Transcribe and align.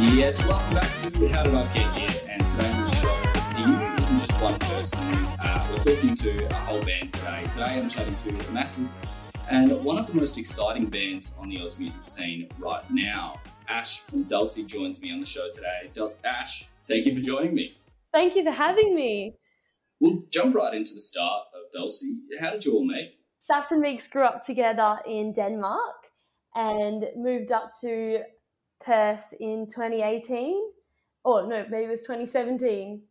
Yes, 0.00 0.42
welcome 0.46 0.72
back 0.74 0.96
to 0.98 1.28
How 1.28 1.42
Did 1.42 1.54
I 1.54 1.74
Get 1.74 1.92
Here? 1.92 2.30
And 2.30 2.40
today 2.42 2.70
on 2.72 2.84
the 2.88 2.96
show, 2.96 3.14
the 3.52 4.00
isn't 4.00 4.18
just 4.18 4.40
one 4.40 4.58
person. 4.58 5.04
Uh, 5.38 5.68
we're 5.70 5.82
talking 5.82 6.14
to 6.14 6.46
a 6.46 6.54
whole 6.54 6.82
band 6.82 7.12
today. 7.12 7.44
Today 7.52 7.78
I'm 7.78 7.86
chatting 7.90 8.16
to 8.16 8.30
a 8.30 8.50
massive 8.52 8.88
and 9.50 9.84
one 9.84 9.98
of 9.98 10.06
the 10.06 10.14
most 10.14 10.38
exciting 10.38 10.86
bands 10.86 11.34
on 11.38 11.50
the 11.50 11.60
Oz 11.60 11.78
music 11.78 12.00
scene 12.06 12.48
right 12.58 12.82
now. 12.90 13.40
Ash 13.68 14.00
from 14.00 14.22
Dulcie 14.22 14.62
joins 14.64 15.02
me 15.02 15.12
on 15.12 15.20
the 15.20 15.26
show 15.26 15.48
today. 15.54 15.90
Dul- 15.92 16.14
Ash, 16.24 16.66
thank 16.88 17.04
you 17.04 17.14
for 17.14 17.20
joining 17.20 17.54
me. 17.54 17.76
Thank 18.10 18.36
you 18.36 18.44
for 18.44 18.52
having 18.52 18.94
me. 18.94 19.34
We'll 20.00 20.22
jump 20.30 20.54
right 20.54 20.72
into 20.72 20.94
the 20.94 21.02
start 21.02 21.42
of 21.54 21.70
Dulcie. 21.72 22.20
How 22.40 22.52
did 22.52 22.64
you 22.64 22.72
all 22.72 22.86
meet? 22.86 23.18
Sass 23.38 23.66
and 23.70 23.82
Meeks 23.82 24.08
grew 24.08 24.24
up 24.24 24.46
together 24.46 24.96
in 25.06 25.34
Denmark 25.34 26.06
and 26.54 27.04
moved 27.16 27.52
up 27.52 27.70
to 27.82 28.20
Perth 28.84 29.34
in 29.38 29.66
2018. 29.66 30.70
Or 31.24 31.46
no, 31.46 31.66
maybe 31.68 31.84
it 31.84 31.90
was 31.90 32.00
2017. 32.00 33.02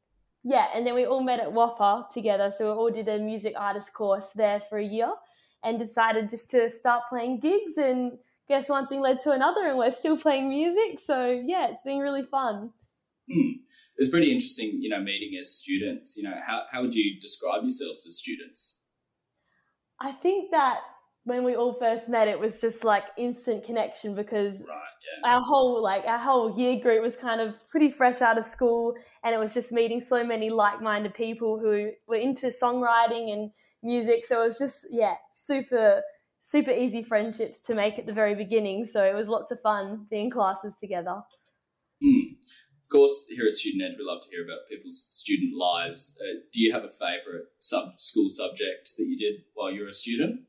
Yeah, 0.43 0.67
and 0.73 0.85
then 0.87 0.95
we 0.95 1.05
all 1.05 1.21
met 1.21 1.39
at 1.39 1.51
WAAPA 1.51 2.09
together. 2.09 2.49
So 2.49 2.65
we 2.65 2.71
all 2.71 2.89
did 2.89 3.07
a 3.07 3.19
music 3.19 3.53
artist 3.57 3.93
course 3.93 4.31
there 4.31 4.61
for 4.69 4.77
a 4.77 4.85
year 4.85 5.11
and 5.63 5.77
decided 5.77 6.29
just 6.29 6.49
to 6.51 6.69
start 6.69 7.03
playing 7.09 7.39
gigs. 7.39 7.77
And 7.77 8.17
guess 8.47 8.69
one 8.69 8.87
thing 8.87 9.01
led 9.01 9.19
to 9.21 9.31
another, 9.31 9.67
and 9.67 9.77
we're 9.77 9.91
still 9.91 10.17
playing 10.17 10.49
music. 10.49 10.99
So 10.99 11.29
yeah, 11.45 11.67
it's 11.69 11.83
been 11.83 11.99
really 11.99 12.23
fun. 12.23 12.71
Hmm. 13.31 13.51
It 13.99 14.03
was 14.03 14.09
pretty 14.09 14.31
interesting, 14.31 14.81
you 14.81 14.89
know, 14.89 15.01
meeting 15.01 15.37
as 15.39 15.53
students. 15.53 16.15
You 16.17 16.23
know, 16.23 16.35
how, 16.47 16.63
how 16.71 16.81
would 16.81 16.95
you 16.95 17.19
describe 17.19 17.63
yourselves 17.63 18.07
as 18.07 18.17
students? 18.17 18.77
I 19.99 20.13
think 20.13 20.51
that 20.51 20.79
when 21.25 21.43
we 21.43 21.55
all 21.55 21.73
first 21.79 22.09
met, 22.09 22.27
it 22.27 22.39
was 22.39 22.59
just 22.59 22.83
like 22.83 23.03
instant 23.17 23.63
connection 23.63 24.15
because 24.15 24.65
right, 24.67 24.77
yeah. 25.23 25.33
our 25.33 25.41
whole 25.41 25.81
like 25.83 26.03
our 26.05 26.17
whole 26.17 26.57
year 26.57 26.79
group 26.79 27.01
was 27.01 27.15
kind 27.15 27.41
of 27.41 27.55
pretty 27.69 27.91
fresh 27.91 28.21
out 28.21 28.37
of 28.37 28.45
school, 28.45 28.95
and 29.23 29.33
it 29.33 29.37
was 29.37 29.53
just 29.53 29.71
meeting 29.71 30.01
so 30.01 30.23
many 30.23 30.49
like-minded 30.49 31.13
people 31.13 31.59
who 31.59 31.91
were 32.07 32.15
into 32.15 32.47
songwriting 32.47 33.33
and 33.33 33.51
music. 33.83 34.25
So 34.25 34.41
it 34.41 34.45
was 34.45 34.57
just 34.57 34.87
yeah, 34.89 35.15
super 35.33 36.01
super 36.41 36.71
easy 36.71 37.03
friendships 37.03 37.59
to 37.59 37.75
make 37.75 37.99
at 37.99 38.05
the 38.05 38.13
very 38.13 38.35
beginning. 38.35 38.85
So 38.85 39.03
it 39.03 39.13
was 39.13 39.27
lots 39.27 39.51
of 39.51 39.61
fun 39.61 40.07
being 40.09 40.29
classes 40.29 40.77
together. 40.79 41.21
Mm. 42.03 42.37
Of 42.89 42.91
course, 42.91 43.25
here 43.29 43.45
at 43.47 43.53
Student 43.53 43.83
Edge, 43.83 43.97
we 43.99 44.03
love 44.03 44.23
to 44.23 44.29
hear 44.31 44.43
about 44.43 44.67
people's 44.67 45.09
student 45.11 45.53
lives. 45.55 46.17
Uh, 46.19 46.39
do 46.51 46.59
you 46.59 46.73
have 46.73 46.83
a 46.83 46.89
favourite 46.89 47.45
sub 47.59 47.99
school 47.99 48.31
subject 48.31 48.89
that 48.97 49.05
you 49.05 49.15
did 49.15 49.43
while 49.53 49.71
you 49.71 49.83
were 49.83 49.89
a 49.89 49.93
student? 49.93 50.41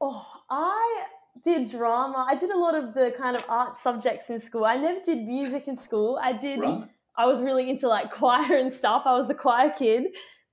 Oh, 0.00 0.26
I 0.50 1.04
did 1.42 1.70
drama. 1.70 2.26
I 2.28 2.36
did 2.36 2.50
a 2.50 2.58
lot 2.58 2.74
of 2.74 2.94
the 2.94 3.14
kind 3.16 3.36
of 3.36 3.44
art 3.48 3.78
subjects 3.78 4.30
in 4.30 4.38
school. 4.38 4.64
I 4.64 4.76
never 4.76 5.00
did 5.04 5.26
music 5.26 5.68
in 5.68 5.76
school. 5.76 6.18
I 6.22 6.32
did. 6.32 6.60
Right. 6.60 6.88
I 7.16 7.26
was 7.26 7.42
really 7.42 7.70
into 7.70 7.88
like 7.88 8.10
choir 8.20 8.56
and 8.56 8.72
stuff. 8.72 9.02
I 9.06 9.16
was 9.16 9.28
the 9.28 9.34
choir 9.34 9.70
kid, 9.70 10.04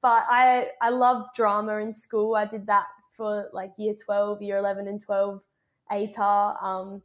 but 0.01 0.25
I 0.29 0.67
I 0.81 0.89
loved 0.89 1.29
drama 1.35 1.77
in 1.77 1.93
school. 1.93 2.35
I 2.35 2.45
did 2.45 2.67
that 2.67 2.85
for 3.17 3.49
like 3.53 3.71
year 3.77 3.95
twelve, 4.05 4.41
year 4.41 4.57
eleven, 4.57 4.87
and 4.87 5.01
twelve 5.03 5.41
ATAR. 5.91 6.63
Um, 6.63 7.01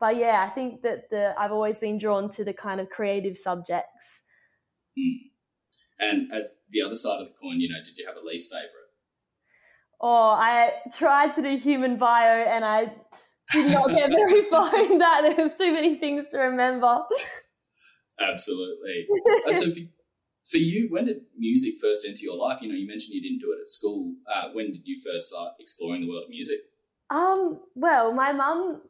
but 0.00 0.16
yeah, 0.16 0.46
I 0.48 0.50
think 0.54 0.82
that 0.82 1.10
the 1.10 1.34
I've 1.38 1.52
always 1.52 1.80
been 1.80 1.98
drawn 1.98 2.30
to 2.30 2.44
the 2.44 2.52
kind 2.52 2.80
of 2.80 2.88
creative 2.88 3.36
subjects. 3.36 4.22
Mm. 4.98 5.30
And 6.00 6.32
as 6.32 6.52
the 6.70 6.82
other 6.82 6.94
side 6.94 7.20
of 7.20 7.28
the 7.28 7.34
coin, 7.40 7.60
you 7.60 7.68
know, 7.68 7.82
did 7.84 7.96
you 7.96 8.06
have 8.06 8.16
a 8.16 8.24
least 8.24 8.50
favorite? 8.50 8.87
Oh, 10.00 10.30
I 10.30 10.72
tried 10.92 11.32
to 11.32 11.42
do 11.42 11.56
human 11.56 11.96
bio 11.96 12.44
and 12.44 12.64
I 12.64 12.92
did 13.52 13.72
not 13.72 13.88
get 13.88 14.10
very 14.10 14.42
far 14.50 14.74
in 14.76 14.98
that. 14.98 15.22
There 15.22 15.44
was 15.44 15.56
too 15.56 15.72
many 15.72 15.96
things 15.96 16.28
to 16.28 16.38
remember. 16.38 17.02
Absolutely. 18.20 19.06
Uh, 19.46 19.52
so 19.52 19.70
for, 19.70 19.80
for 20.50 20.56
you, 20.58 20.88
when 20.90 21.06
did 21.06 21.22
music 21.36 21.74
first 21.80 22.04
enter 22.06 22.20
your 22.22 22.36
life? 22.36 22.58
You 22.60 22.68
know, 22.68 22.74
you 22.74 22.86
mentioned 22.86 23.14
you 23.14 23.22
didn't 23.22 23.40
do 23.40 23.52
it 23.52 23.62
at 23.62 23.68
school. 23.68 24.14
Uh, 24.26 24.48
when 24.52 24.72
did 24.72 24.82
you 24.84 25.00
first 25.00 25.28
start 25.28 25.52
exploring 25.58 26.02
the 26.02 26.08
world 26.08 26.24
of 26.24 26.30
music? 26.30 26.58
Um, 27.10 27.60
well, 27.74 28.12
my 28.12 28.32
mum 28.32 28.82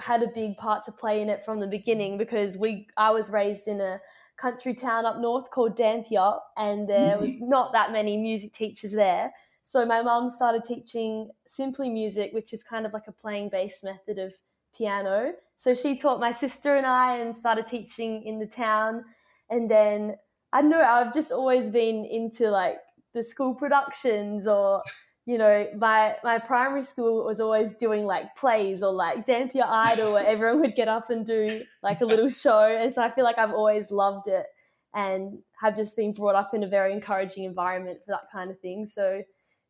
had 0.00 0.22
a 0.22 0.28
big 0.28 0.56
part 0.56 0.84
to 0.84 0.92
play 0.92 1.22
in 1.22 1.28
it 1.28 1.44
from 1.44 1.60
the 1.60 1.66
beginning 1.66 2.18
because 2.18 2.56
we 2.56 2.86
I 2.96 3.10
was 3.10 3.30
raised 3.30 3.68
in 3.68 3.80
a 3.80 4.00
country 4.36 4.74
town 4.74 5.04
up 5.04 5.18
north 5.18 5.50
called 5.50 5.76
Dampier 5.76 6.34
and 6.56 6.88
there 6.88 7.16
mm-hmm. 7.16 7.24
was 7.24 7.40
not 7.40 7.72
that 7.72 7.90
many 7.92 8.16
music 8.16 8.52
teachers 8.52 8.92
there. 8.92 9.32
So 9.68 9.84
my 9.84 10.00
mum 10.00 10.30
started 10.30 10.64
teaching 10.64 11.28
simply 11.46 11.90
music, 11.90 12.32
which 12.32 12.54
is 12.54 12.62
kind 12.62 12.86
of 12.86 12.94
like 12.94 13.06
a 13.06 13.12
playing 13.12 13.50
bass 13.50 13.84
method 13.84 14.18
of 14.18 14.32
piano. 14.74 15.34
So 15.58 15.74
she 15.74 15.94
taught 15.94 16.20
my 16.20 16.32
sister 16.32 16.76
and 16.76 16.86
I 16.86 17.18
and 17.18 17.36
started 17.36 17.68
teaching 17.68 18.22
in 18.22 18.38
the 18.38 18.46
town. 18.46 19.04
And 19.50 19.70
then 19.70 20.16
I 20.54 20.62
don't 20.62 20.70
know, 20.70 20.80
I've 20.80 21.12
just 21.12 21.32
always 21.32 21.68
been 21.68 22.06
into 22.06 22.50
like 22.50 22.78
the 23.12 23.22
school 23.22 23.54
productions 23.54 24.46
or 24.46 24.82
you 25.26 25.36
know, 25.36 25.68
my 25.76 26.16
my 26.24 26.38
primary 26.38 26.82
school 26.82 27.26
was 27.26 27.38
always 27.38 27.74
doing 27.74 28.06
like 28.06 28.34
plays 28.36 28.82
or 28.82 28.94
like 28.94 29.26
Dampier 29.26 29.66
Idol 29.66 30.14
where 30.14 30.26
everyone 30.26 30.62
would 30.62 30.76
get 30.76 30.88
up 30.88 31.10
and 31.10 31.26
do 31.26 31.62
like 31.82 32.00
a 32.00 32.06
little 32.06 32.30
show. 32.30 32.64
And 32.64 32.90
so 32.90 33.02
I 33.02 33.10
feel 33.10 33.24
like 33.24 33.36
I've 33.36 33.52
always 33.52 33.90
loved 33.90 34.28
it 34.28 34.46
and 34.94 35.40
have 35.60 35.76
just 35.76 35.94
been 35.94 36.14
brought 36.14 36.36
up 36.36 36.54
in 36.54 36.62
a 36.62 36.66
very 36.66 36.94
encouraging 36.94 37.44
environment 37.44 37.98
for 38.06 38.12
that 38.12 38.32
kind 38.32 38.50
of 38.50 38.58
thing. 38.60 38.86
So 38.86 39.22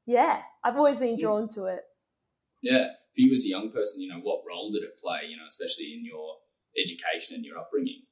yeah, 0.09 0.41
I've 0.65 0.77
always 0.77 0.99
been 0.99 1.19
drawn 1.21 1.51
to 1.51 1.67
it. 1.67 1.83
Yeah. 2.63 2.87
For 3.15 3.21
you 3.21 3.35
as 3.35 3.45
a 3.45 3.49
young 3.49 3.71
person, 3.71 4.01
you 4.01 4.09
know, 4.09 4.21
what 4.23 4.41
role 4.49 4.73
did 4.73 4.83
it 4.83 4.99
play, 4.99 5.29
you 5.29 5.37
know, 5.37 5.45
especially 5.47 5.93
in 5.93 6.03
your 6.03 6.37
education 6.83 7.37
and 7.37 7.45
your 7.45 7.59
upbringing? 7.59 8.03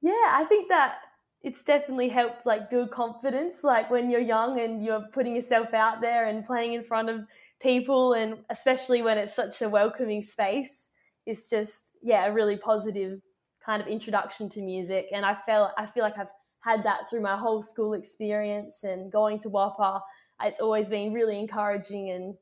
Yeah, 0.00 0.30
I 0.30 0.46
think 0.48 0.70
that 0.70 0.96
it's 1.42 1.62
definitely 1.64 2.08
helped 2.08 2.46
like 2.46 2.70
build 2.70 2.90
confidence 2.90 3.62
like 3.62 3.90
when 3.90 4.10
you're 4.10 4.20
young 4.20 4.58
and 4.58 4.82
you're 4.82 5.04
putting 5.12 5.34
yourself 5.34 5.74
out 5.74 6.00
there 6.00 6.28
and 6.28 6.46
playing 6.46 6.72
in 6.72 6.82
front 6.82 7.10
of 7.10 7.20
people 7.60 8.14
and 8.14 8.38
especially 8.48 9.02
when 9.02 9.18
it's 9.18 9.36
such 9.36 9.60
a 9.60 9.68
welcoming 9.68 10.22
space 10.22 10.88
it's 11.26 11.50
just 11.50 11.92
yeah 12.00 12.26
a 12.26 12.32
really 12.32 12.56
positive 12.56 13.20
kind 13.64 13.82
of 13.82 13.88
introduction 13.88 14.48
to 14.48 14.60
music 14.60 15.06
and 15.12 15.24
i 15.24 15.36
felt 15.46 15.70
i 15.78 15.86
feel 15.86 16.02
like 16.04 16.18
i've 16.18 16.30
had 16.62 16.84
that 16.84 17.10
through 17.10 17.20
my 17.20 17.36
whole 17.36 17.62
school 17.62 17.94
experience 17.94 18.84
and 18.84 19.10
going 19.10 19.38
to 19.38 19.48
WAAPA 19.48 20.00
it's 20.44 20.60
always 20.60 20.88
been 20.88 21.12
really 21.12 21.38
encouraging 21.38 22.10
and 22.10 22.34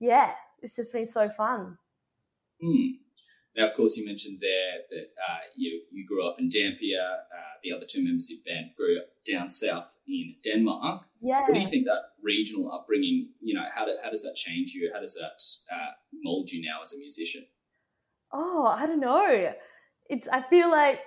yeah 0.00 0.32
it's 0.62 0.76
just 0.76 0.92
been 0.92 1.08
so 1.08 1.28
fun 1.28 1.76
mm. 2.62 2.92
Now, 3.56 3.66
of 3.66 3.74
course, 3.74 3.96
you 3.96 4.04
mentioned 4.04 4.38
there 4.40 4.82
that 4.90 5.10
uh, 5.16 5.38
you, 5.56 5.82
you 5.92 6.04
grew 6.06 6.26
up 6.26 6.40
in 6.40 6.48
Dampier. 6.48 7.00
Uh, 7.00 7.54
the 7.62 7.72
other 7.72 7.86
two 7.88 8.02
members 8.02 8.30
of 8.30 8.38
the 8.38 8.50
band 8.50 8.70
grew 8.76 8.98
up 8.98 9.06
down 9.30 9.50
south 9.50 9.86
in 10.08 10.34
Denmark. 10.42 11.04
Yeah. 11.20 11.42
What 11.42 11.54
do 11.54 11.60
you 11.60 11.68
think 11.68 11.86
that 11.86 12.02
regional 12.22 12.72
upbringing, 12.72 13.28
you 13.40 13.54
know, 13.54 13.64
how, 13.72 13.84
do, 13.84 13.96
how 14.02 14.10
does 14.10 14.22
that 14.22 14.34
change 14.34 14.72
you? 14.72 14.90
How 14.92 15.00
does 15.00 15.14
that 15.14 15.42
uh, 15.72 15.92
mold 16.12 16.50
you 16.50 16.62
now 16.62 16.82
as 16.82 16.94
a 16.94 16.98
musician? 16.98 17.46
Oh, 18.32 18.66
I 18.66 18.86
don't 18.86 19.00
know. 19.00 19.52
It's, 20.08 20.28
I 20.28 20.42
feel 20.42 20.70
like 20.70 20.98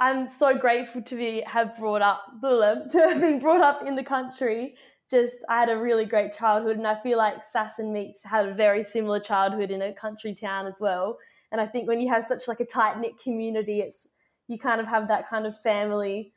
I'm 0.00 0.28
so 0.28 0.58
grateful 0.58 1.02
to 1.02 1.16
be 1.16 1.42
have 1.46 1.78
brought 1.78 2.02
up 2.02 2.24
to 2.42 2.98
have 2.98 3.20
been 3.20 3.38
brought 3.38 3.62
up 3.62 3.86
in 3.86 3.94
the 3.94 4.02
country. 4.02 4.74
Just 5.10 5.36
I 5.48 5.60
had 5.60 5.68
a 5.68 5.76
really 5.76 6.04
great 6.04 6.32
childhood, 6.32 6.76
and 6.76 6.86
I 6.86 7.00
feel 7.00 7.18
like 7.18 7.44
Sass 7.44 7.78
and 7.78 7.92
Meeks 7.92 8.22
had 8.24 8.48
a 8.48 8.54
very 8.54 8.82
similar 8.82 9.20
childhood 9.20 9.70
in 9.70 9.82
a 9.82 9.92
country 9.92 10.34
town 10.34 10.66
as 10.66 10.80
well. 10.80 11.18
And 11.52 11.60
I 11.60 11.66
think 11.66 11.86
when 11.86 12.00
you 12.00 12.08
have 12.08 12.24
such 12.24 12.48
like 12.48 12.60
a 12.60 12.64
tight 12.64 12.98
knit 12.98 13.18
community, 13.22 13.80
it's 13.80 14.08
you 14.48 14.58
kind 14.58 14.80
of 14.80 14.86
have 14.86 15.08
that 15.08 15.28
kind 15.28 15.46
of 15.46 15.60
family 15.60 16.32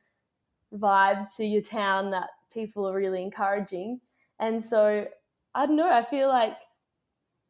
vibe 0.73 1.35
to 1.37 1.45
your 1.45 1.61
town 1.61 2.11
that 2.11 2.29
people 2.53 2.87
are 2.87 2.95
really 2.95 3.21
encouraging. 3.21 4.01
And 4.39 4.63
so 4.63 5.07
I 5.55 5.65
don't 5.65 5.75
know, 5.75 5.91
I 5.91 6.05
feel 6.05 6.29
like 6.29 6.57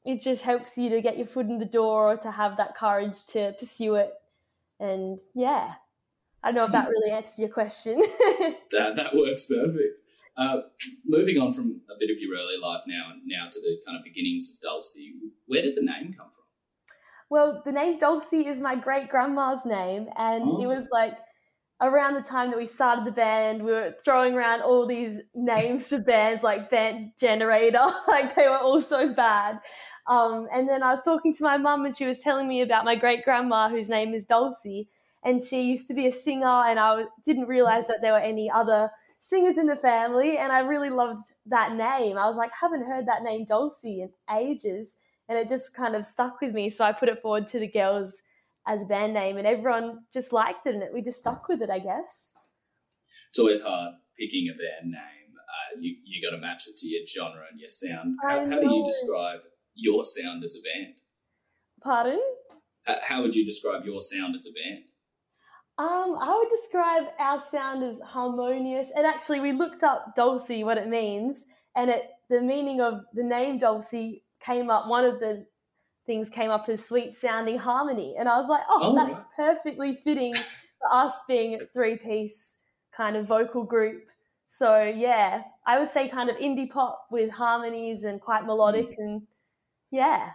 it 0.05 0.21
just 0.21 0.43
helps 0.43 0.77
you 0.77 0.89
to 0.89 1.01
get 1.01 1.17
your 1.17 1.27
foot 1.27 1.47
in 1.47 1.59
the 1.59 1.65
door 1.65 2.13
or 2.13 2.17
to 2.17 2.31
have 2.31 2.57
that 2.57 2.75
courage 2.75 3.25
to 3.27 3.53
pursue 3.59 3.95
it. 3.95 4.13
And 4.79 5.19
yeah, 5.35 5.73
I 6.43 6.47
don't 6.47 6.55
know 6.55 6.65
if 6.65 6.71
that 6.71 6.85
hmm. 6.85 6.91
really 6.91 7.11
answers 7.11 7.39
your 7.39 7.49
question. 7.49 7.99
that, 8.71 8.95
that 8.95 9.15
works 9.15 9.45
perfect. 9.45 9.99
Uh, 10.39 10.61
moving 11.05 11.37
on 11.37 11.51
from 11.51 11.81
a 11.93 11.99
bit 11.99 12.09
of 12.09 12.17
your 12.17 12.33
early 12.33 12.55
life 12.61 12.81
now, 12.87 13.11
now 13.25 13.49
to 13.51 13.59
the 13.59 13.77
kind 13.85 13.97
of 13.97 14.03
beginnings 14.05 14.49
of 14.53 14.61
Dulcie, 14.61 15.13
where 15.47 15.61
did 15.61 15.75
the 15.75 15.81
name 15.81 16.13
come 16.13 16.27
from? 16.27 16.45
Well, 17.29 17.61
the 17.65 17.73
name 17.73 17.97
Dulcie 17.97 18.47
is 18.47 18.61
my 18.61 18.75
great 18.75 19.09
grandma's 19.09 19.65
name, 19.65 20.07
and 20.17 20.43
oh. 20.45 20.61
it 20.61 20.65
was 20.65 20.87
like 20.93 21.17
around 21.81 22.13
the 22.13 22.21
time 22.21 22.51
that 22.51 22.57
we 22.57 22.65
started 22.65 23.03
the 23.03 23.11
band, 23.11 23.63
we 23.63 23.73
were 23.73 23.93
throwing 24.03 24.33
around 24.33 24.61
all 24.61 24.87
these 24.87 25.19
names 25.35 25.89
for 25.89 25.99
bands 25.99 26.41
like 26.41 26.69
Band 26.69 27.11
Generator, 27.19 27.85
like 28.07 28.33
they 28.33 28.47
were 28.47 28.57
all 28.57 28.79
so 28.79 29.13
bad. 29.13 29.59
Um, 30.07 30.47
and 30.53 30.69
then 30.69 30.83
I 30.83 30.91
was 30.91 31.03
talking 31.03 31.33
to 31.33 31.43
my 31.43 31.57
mum, 31.57 31.85
and 31.85 31.97
she 31.97 32.05
was 32.05 32.19
telling 32.19 32.47
me 32.47 32.61
about 32.61 32.85
my 32.85 32.95
great 32.95 33.25
grandma, 33.25 33.67
whose 33.67 33.89
name 33.89 34.13
is 34.13 34.23
Dulcie, 34.23 34.87
and 35.21 35.41
she 35.41 35.63
used 35.63 35.89
to 35.89 35.93
be 35.93 36.07
a 36.07 36.13
singer, 36.13 36.63
and 36.65 36.79
I 36.79 37.03
didn't 37.25 37.47
realize 37.47 37.87
that 37.87 37.99
there 38.01 38.13
were 38.13 38.19
any 38.19 38.49
other 38.49 38.89
singers 39.19 39.57
in 39.57 39.67
the 39.67 39.75
family, 39.75 40.37
and 40.37 40.51
I 40.51 40.59
really 40.59 40.89
loved 40.89 41.33
that 41.45 41.73
name. 41.73 42.17
I 42.17 42.27
was 42.27 42.37
like, 42.37 42.51
haven't 42.59 42.87
heard 42.87 43.07
that 43.07 43.23
name 43.23 43.45
Dulcie 43.45 44.01
in 44.01 44.11
ages 44.35 44.95
and 45.29 45.37
it 45.37 45.47
just 45.47 45.73
kind 45.73 45.95
of 45.95 46.05
stuck 46.05 46.41
with 46.41 46.53
me. 46.53 46.69
So 46.69 46.83
I 46.83 46.91
put 46.91 47.07
it 47.07 47.21
forward 47.21 47.47
to 47.49 47.59
the 47.59 47.67
girls 47.67 48.13
as 48.67 48.81
a 48.81 48.85
band 48.85 49.13
name, 49.13 49.37
and 49.37 49.47
everyone 49.47 49.99
just 50.13 50.33
liked 50.33 50.65
it, 50.65 50.75
and 50.75 50.83
we 50.93 51.01
just 51.01 51.19
stuck 51.19 51.47
with 51.47 51.61
it, 51.61 51.69
I 51.69 51.79
guess. 51.79 52.29
It's 53.29 53.39
always 53.39 53.61
hard 53.61 53.93
picking 54.19 54.49
a 54.49 54.57
band 54.57 54.91
name. 54.91 55.33
Uh, 55.37 55.79
you 55.79 55.95
you 56.03 56.27
got 56.27 56.35
to 56.35 56.41
match 56.41 56.67
it 56.67 56.75
to 56.77 56.87
your 56.87 57.01
genre 57.05 57.45
and 57.49 57.59
your 57.59 57.69
sound. 57.69 58.17
How, 58.21 58.39
how, 58.39 58.59
do 58.59 58.75
you 58.75 58.83
describe 58.85 59.41
your 59.75 60.03
sound 60.03 60.43
as 60.43 60.55
a 60.55 60.61
band? 60.61 60.95
Pardon? 61.81 62.19
How, 62.83 62.95
how 63.01 63.21
would 63.21 63.35
you 63.35 63.45
describe 63.45 63.85
your 63.85 64.01
sound 64.01 64.35
as 64.35 64.45
a 64.45 64.51
band? 64.51 64.85
Um, 65.79 66.17
I 66.19 66.37
would 66.37 66.49
describe 66.49 67.03
our 67.19 67.39
sound 67.39 67.85
as 67.85 68.01
harmonious. 68.01 68.91
And 68.93 69.05
actually, 69.05 69.39
we 69.39 69.53
looked 69.53 69.81
up 69.81 70.13
Dulcie, 70.13 70.65
what 70.65 70.77
it 70.77 70.89
means, 70.89 71.45
and 71.75 71.89
it 71.89 72.09
the 72.29 72.41
meaning 72.41 72.81
of 72.81 73.05
the 73.13 73.23
name 73.23 73.57
Dulcie 73.57 74.23
came 74.41 74.69
up. 74.69 74.87
One 74.87 75.05
of 75.05 75.21
the 75.21 75.45
things 76.05 76.29
came 76.29 76.51
up 76.51 76.67
as 76.67 76.85
sweet 76.85 77.15
sounding 77.15 77.57
harmony, 77.57 78.15
and 78.19 78.27
I 78.27 78.37
was 78.37 78.49
like, 78.49 78.63
oh, 78.69 78.91
oh 78.91 78.95
that's 78.95 79.23
perfectly 79.37 79.95
fitting 79.95 80.33
for 80.33 80.93
us 80.93 81.13
being 81.29 81.55
a 81.55 81.65
three 81.73 81.95
piece 81.95 82.57
kind 82.91 83.15
of 83.15 83.25
vocal 83.25 83.63
group. 83.63 84.09
So 84.49 84.83
yeah, 84.83 85.43
I 85.65 85.79
would 85.79 85.89
say 85.89 86.09
kind 86.09 86.29
of 86.29 86.35
indie 86.35 86.69
pop 86.69 87.07
with 87.09 87.31
harmonies 87.31 88.03
and 88.03 88.19
quite 88.19 88.45
melodic, 88.45 88.89
mm. 88.89 88.97
and 88.97 89.21
yeah. 89.91 90.31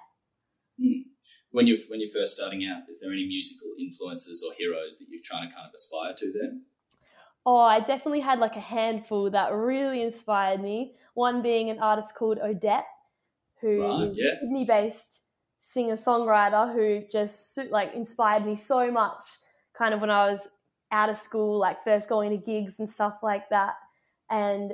When 1.55 1.69
you're 1.69 1.79
when 1.87 2.01
you're 2.01 2.11
first 2.11 2.35
starting 2.35 2.67
out, 2.67 2.91
is 2.91 2.99
there 2.99 3.13
any 3.13 3.27
musical 3.27 3.69
influences 3.79 4.43
or 4.45 4.53
heroes 4.59 4.99
that 4.99 5.07
you're 5.09 5.23
trying 5.23 5.49
to 5.49 5.55
kind 5.55 5.69
of 5.69 5.73
aspire 5.73 6.13
to 6.13 6.33
there? 6.33 6.51
Oh, 7.47 7.61
I 7.61 7.79
definitely 7.79 8.23
had 8.23 8.41
like 8.41 8.57
a 8.57 8.61
handful 8.61 9.31
that 9.31 9.53
really 9.53 10.03
inspired 10.03 10.61
me. 10.61 10.97
One 11.15 11.43
being 11.43 11.71
an 11.71 11.79
artist 11.79 12.17
called 12.17 12.39
Odette, 12.39 12.89
who 13.61 13.83
right, 13.83 14.09
is 14.09 14.19
yeah. 14.19 14.33
a 14.33 14.37
Sydney-based 14.41 15.21
singer-songwriter 15.61 16.75
who 16.75 17.05
just 17.13 17.57
like 17.71 17.95
inspired 17.95 18.45
me 18.45 18.57
so 18.57 18.91
much. 18.91 19.25
Kind 19.75 19.95
of 19.95 20.01
when 20.01 20.11
I 20.11 20.29
was 20.33 20.49
out 20.91 21.09
of 21.09 21.17
school, 21.17 21.61
like 21.61 21.85
first 21.85 22.09
going 22.09 22.31
to 22.31 22.45
gigs 22.45 22.81
and 22.81 22.91
stuff 22.91 23.19
like 23.23 23.49
that, 23.51 23.75
and 24.29 24.73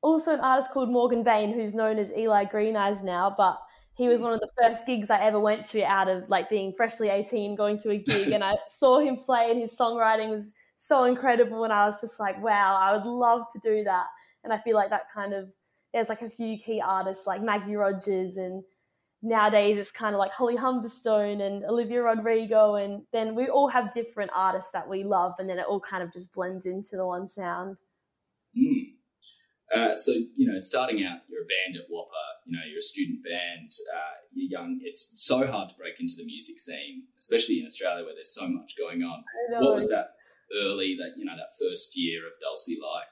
also 0.00 0.34
an 0.34 0.40
artist 0.40 0.70
called 0.70 0.90
Morgan 0.90 1.24
Bain, 1.24 1.52
who's 1.52 1.74
known 1.74 1.98
as 1.98 2.12
Eli 2.12 2.44
Green 2.44 2.76
Eyes 2.76 3.02
now, 3.02 3.34
but 3.36 3.58
he 3.94 4.08
was 4.08 4.20
one 4.20 4.32
of 4.32 4.40
the 4.40 4.48
first 4.60 4.86
gigs 4.86 5.10
I 5.10 5.20
ever 5.20 5.38
went 5.38 5.66
to 5.66 5.82
out 5.82 6.08
of 6.08 6.28
like 6.28 6.48
being 6.48 6.72
freshly 6.76 7.08
18, 7.08 7.56
going 7.56 7.78
to 7.78 7.90
a 7.90 7.98
gig, 7.98 8.32
and 8.32 8.42
I 8.44 8.54
saw 8.68 9.00
him 9.00 9.16
play, 9.16 9.50
and 9.50 9.60
his 9.60 9.76
songwriting 9.76 10.30
was 10.30 10.52
so 10.76 11.04
incredible, 11.04 11.64
and 11.64 11.72
I 11.72 11.86
was 11.86 12.00
just 12.00 12.18
like, 12.18 12.42
wow, 12.42 12.78
I 12.80 12.96
would 12.96 13.06
love 13.06 13.42
to 13.52 13.58
do 13.58 13.84
that. 13.84 14.06
And 14.44 14.52
I 14.52 14.58
feel 14.58 14.74
like 14.74 14.90
that 14.90 15.10
kind 15.12 15.34
of 15.34 15.50
there's 15.92 16.08
like 16.08 16.22
a 16.22 16.30
few 16.30 16.56
key 16.56 16.80
artists 16.80 17.26
like 17.26 17.42
Maggie 17.42 17.76
Rogers, 17.76 18.36
and 18.36 18.62
nowadays 19.22 19.76
it's 19.76 19.90
kind 19.90 20.14
of 20.14 20.18
like 20.18 20.32
Holly 20.32 20.56
Humberstone 20.56 21.42
and 21.42 21.64
Olivia 21.64 22.02
Rodrigo, 22.02 22.76
and 22.76 23.02
then 23.12 23.34
we 23.34 23.48
all 23.48 23.68
have 23.68 23.92
different 23.92 24.30
artists 24.34 24.70
that 24.72 24.88
we 24.88 25.04
love, 25.04 25.34
and 25.38 25.48
then 25.48 25.58
it 25.58 25.66
all 25.68 25.80
kind 25.80 26.02
of 26.02 26.12
just 26.12 26.32
blends 26.32 26.64
into 26.66 26.96
the 26.96 27.06
one 27.06 27.28
sound. 27.28 27.76
Uh, 29.74 29.96
so 29.96 30.12
you 30.12 30.50
know, 30.50 30.58
starting 30.60 31.04
out, 31.04 31.20
you're 31.28 31.42
a 31.42 31.46
band 31.46 31.76
at 31.76 31.90
WAAPA 31.90 32.30
you 32.50 32.56
know, 32.56 32.64
you're 32.68 32.78
a 32.78 32.82
student 32.82 33.22
band, 33.22 33.72
uh, 33.94 34.18
you're 34.32 34.50
young. 34.50 34.80
It's 34.82 35.10
so 35.14 35.46
hard 35.46 35.70
to 35.70 35.76
break 35.76 36.00
into 36.00 36.14
the 36.16 36.24
music 36.24 36.58
scene, 36.58 37.04
especially 37.18 37.60
in 37.60 37.66
Australia 37.66 38.04
where 38.04 38.14
there's 38.14 38.34
so 38.34 38.48
much 38.48 38.74
going 38.76 39.02
on. 39.02 39.22
What 39.60 39.74
was 39.74 39.88
that 39.88 40.14
early, 40.64 40.96
that 40.98 41.16
you 41.16 41.24
know, 41.24 41.36
that 41.36 41.54
first 41.60 41.96
year 41.96 42.26
of 42.26 42.32
Dulcie 42.40 42.78
like? 42.82 43.06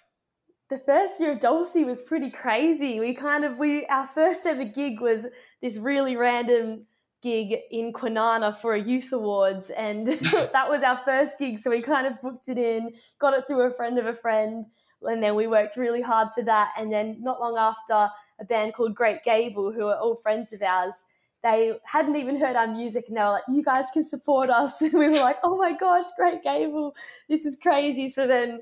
The 0.70 0.84
first 0.84 1.20
year 1.20 1.32
of 1.32 1.40
Dulcie 1.40 1.84
was 1.84 2.02
pretty 2.02 2.31
crazy. 2.31 2.99
We 2.99 3.14
kind 3.14 3.44
of 3.44 3.58
we 3.58 3.87
our 3.87 4.08
first 4.08 4.44
ever 4.44 4.64
gig 4.64 5.00
was 5.00 5.26
this 5.62 5.78
really 5.78 6.16
random 6.16 6.87
gig 7.22 7.54
in 7.70 7.93
Kwinana 7.93 8.61
for 8.61 8.75
a 8.75 8.82
youth 8.82 9.12
awards, 9.12 9.70
and 9.70 10.08
that 10.52 10.69
was 10.69 10.82
our 10.82 11.00
first 11.04 11.38
gig. 11.38 11.61
So 11.61 11.70
we 11.70 11.81
kind 11.81 12.08
of 12.08 12.20
booked 12.20 12.49
it 12.49 12.58
in, 12.58 12.90
got 13.20 13.34
it 13.34 13.44
through 13.46 13.62
a 13.62 13.75
friend 13.75 13.99
of 13.99 14.06
a 14.06 14.14
friend, 14.14 14.66
and 15.02 15.22
then 15.22 15.34
we 15.34 15.46
worked 15.46 15.76
really 15.76 16.02
hard 16.02 16.28
for 16.34 16.42
that. 16.44 16.72
And 16.76 16.92
then 16.92 17.18
not 17.20 17.40
long 17.40 17.56
after 17.56 18.12
a 18.40 18.44
band 18.44 18.74
called 18.74 18.94
Great 18.94 19.24
Gable, 19.24 19.72
who 19.72 19.86
are 19.86 19.98
all 19.98 20.16
friends 20.16 20.52
of 20.52 20.62
ours. 20.62 20.94
They 21.42 21.78
hadn't 21.84 22.16
even 22.16 22.38
heard 22.38 22.56
our 22.56 22.66
music 22.66 23.04
and 23.08 23.16
they 23.16 23.20
were 23.20 23.30
like, 23.30 23.44
You 23.48 23.62
guys 23.62 23.84
can 23.92 24.04
support 24.04 24.50
us. 24.50 24.80
And 24.80 24.92
we 24.98 25.08
were 25.08 25.20
like, 25.20 25.38
Oh 25.42 25.56
my 25.56 25.76
gosh, 25.76 26.06
Great 26.16 26.42
Gable, 26.42 26.94
this 27.28 27.46
is 27.46 27.56
crazy. 27.60 28.08
So 28.08 28.26
then, 28.26 28.60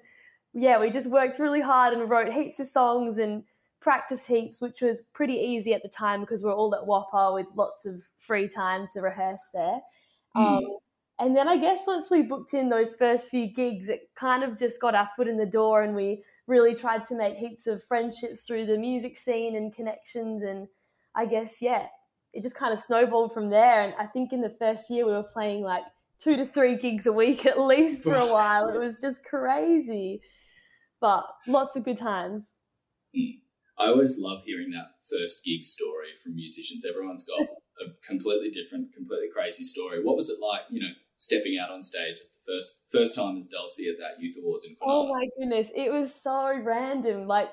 yeah, 0.53 0.79
we 0.79 0.91
just 0.91 1.11
worked 1.11 1.39
really 1.39 1.63
hard 1.63 1.95
and 1.95 2.09
wrote 2.09 2.33
heaps 2.33 2.61
of 2.61 2.67
songs 2.67 3.19
and 3.19 3.45
practice 3.81 4.27
heaps, 4.27 4.61
which 4.61 4.83
was 4.83 5.03
pretty 5.15 5.35
easy 5.35 5.73
at 5.73 5.83
the 5.83 5.89
time 5.89 6.21
because 6.21 6.43
we 6.43 6.51
are 6.51 6.55
all 6.55 6.75
at 6.75 6.87
WAAPA 6.87 7.35
with 7.35 7.47
lots 7.55 7.87
of 7.87 8.03
free 8.19 8.49
time 8.49 8.87
to 8.93 9.01
rehearse 9.01 9.43
there. 9.55 9.81
Mm. 10.37 10.59
Um, 10.59 10.65
and 11.19 11.35
then 11.35 11.49
I 11.49 11.57
guess 11.57 11.81
once 11.87 12.11
we 12.11 12.23
booked 12.23 12.53
in 12.53 12.69
those 12.69 12.95
first 12.95 13.31
few 13.31 13.47
gigs, 13.47 13.89
it 13.89 14.11
kind 14.19 14.45
of 14.45 14.59
just 14.59 14.81
got 14.81 14.95
our 14.95 15.09
foot 15.17 15.29
in 15.29 15.39
the 15.39 15.47
door 15.47 15.83
and 15.83 15.95
we 15.95 16.23
really 16.47 16.75
tried 16.75 17.05
to 17.07 17.17
make 17.17 17.37
heaps 17.37 17.67
of 17.67 17.83
friendships 17.85 18.45
through 18.47 18.67
the 18.67 18.77
music 18.77 19.17
scene 19.17 19.57
and 19.57 19.75
connections. 19.75 20.43
And 20.43 20.69
I 21.15 21.25
guess, 21.25 21.63
yeah, 21.63 21.87
it 22.35 22.43
just 22.43 22.55
kind 22.55 22.73
of 22.73 22.79
snowballed 22.79 23.33
from 23.33 23.49
there. 23.49 23.83
And 23.83 23.95
I 23.99 24.07
think 24.07 24.33
in 24.33 24.43
the 24.43 24.55
first 24.59 24.91
year, 24.91 25.07
we 25.07 25.13
were 25.13 25.23
playing 25.23 25.63
like 25.63 25.85
two 26.19 26.37
to 26.37 26.45
three 26.45 26.77
gigs 26.77 27.07
a 27.07 27.13
week 27.13 27.47
at 27.47 27.59
least 27.59 28.03
for 28.03 28.15
a 28.15 28.31
while. 28.31 28.69
It 28.69 28.79
was 28.79 28.99
just 28.99 29.25
crazy, 29.25 30.21
but 31.01 31.25
lots 31.47 31.77
of 31.77 31.85
good 31.85 31.97
times. 31.97 32.45
I 33.79 33.87
always 33.87 34.19
love 34.19 34.43
hearing 34.45 34.71
that 34.71 34.97
first 35.09 35.45
gig 35.45 35.65
story 35.65 36.09
from 36.23 36.35
musicians. 36.35 36.85
Everyone's 36.85 37.25
got 37.25 37.47
a 37.81 38.07
completely 38.07 38.51
different, 38.51 38.95
completely 38.95 39.29
crazy 39.33 39.65
story. 39.65 40.03
What 40.03 40.17
was 40.17 40.31
it 40.31 40.39
like, 40.41 40.63
you 40.71 40.81
know, 40.81 40.95
stepping 41.19 41.59
out 41.63 41.71
on 41.71 41.83
stage 41.83 42.17
as 42.21 42.29
the 42.29 42.53
first 42.53 42.81
first 42.93 43.17
time 43.17 43.39
as 43.39 43.49
Dulcie 43.49 43.89
at 43.89 43.97
that 43.99 44.23
youth 44.23 44.37
awards 44.39 44.67
in 44.67 44.73
Kwinana. 44.73 44.87
Oh 44.87 45.09
my 45.09 45.27
goodness, 45.39 45.73
it 45.75 45.93
was 45.93 46.15
so 46.15 46.53
random. 46.63 47.27
Like 47.27 47.51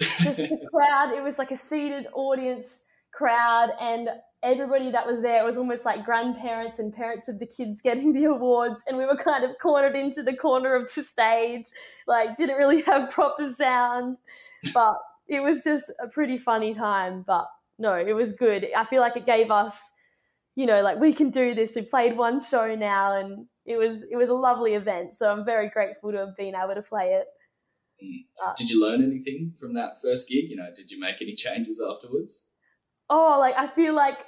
just 0.00 0.38
the 0.38 0.58
crowd, 0.74 1.12
it 1.12 1.22
was 1.22 1.38
like 1.38 1.50
a 1.50 1.56
seated 1.56 2.06
audience 2.12 2.82
crowd 3.16 3.70
and 3.80 4.10
everybody 4.42 4.90
that 4.90 5.06
was 5.06 5.22
there 5.22 5.42
it 5.42 5.44
was 5.44 5.56
almost 5.56 5.86
like 5.86 6.04
grandparents 6.04 6.78
and 6.78 6.94
parents 6.94 7.28
of 7.28 7.38
the 7.38 7.46
kids 7.46 7.80
getting 7.80 8.12
the 8.12 8.24
awards 8.24 8.82
and 8.86 8.98
we 8.98 9.06
were 9.06 9.16
kind 9.16 9.42
of 9.42 9.50
cornered 9.60 9.96
into 9.96 10.22
the 10.22 10.34
corner 10.34 10.74
of 10.74 10.88
the 10.94 11.02
stage 11.02 11.66
like 12.06 12.36
didn't 12.36 12.56
really 12.56 12.82
have 12.82 13.10
proper 13.10 13.50
sound 13.50 14.18
but 14.74 14.96
it 15.28 15.40
was 15.40 15.62
just 15.62 15.90
a 15.98 16.08
pretty 16.08 16.36
funny 16.36 16.74
time 16.74 17.24
but 17.26 17.48
no 17.78 17.94
it 17.94 18.12
was 18.12 18.32
good 18.32 18.68
i 18.76 18.84
feel 18.84 19.00
like 19.00 19.16
it 19.16 19.24
gave 19.24 19.50
us 19.50 19.78
you 20.56 20.64
know, 20.64 20.82
like 20.82 20.98
we 20.98 21.12
can 21.12 21.30
do 21.30 21.54
this. 21.54 21.76
We 21.76 21.82
played 21.82 22.16
one 22.16 22.42
show 22.42 22.74
now, 22.74 23.20
and 23.20 23.46
it 23.66 23.76
was 23.76 24.02
it 24.10 24.16
was 24.16 24.30
a 24.30 24.34
lovely 24.34 24.74
event. 24.74 25.14
So 25.14 25.30
I'm 25.30 25.44
very 25.44 25.68
grateful 25.68 26.10
to 26.12 26.18
have 26.18 26.36
been 26.36 26.54
able 26.56 26.74
to 26.74 26.82
play 26.82 27.12
it. 27.12 27.26
Mm. 28.02 28.24
Uh, 28.44 28.54
did 28.56 28.70
you 28.70 28.80
learn 28.80 29.04
anything 29.04 29.52
from 29.60 29.74
that 29.74 30.00
first 30.02 30.28
gig? 30.28 30.46
You 30.48 30.56
know, 30.56 30.68
did 30.74 30.90
you 30.90 30.98
make 30.98 31.16
any 31.20 31.34
changes 31.34 31.80
afterwards? 31.80 32.44
Oh, 33.08 33.36
like 33.38 33.54
I 33.56 33.68
feel 33.68 33.94
like 33.94 34.24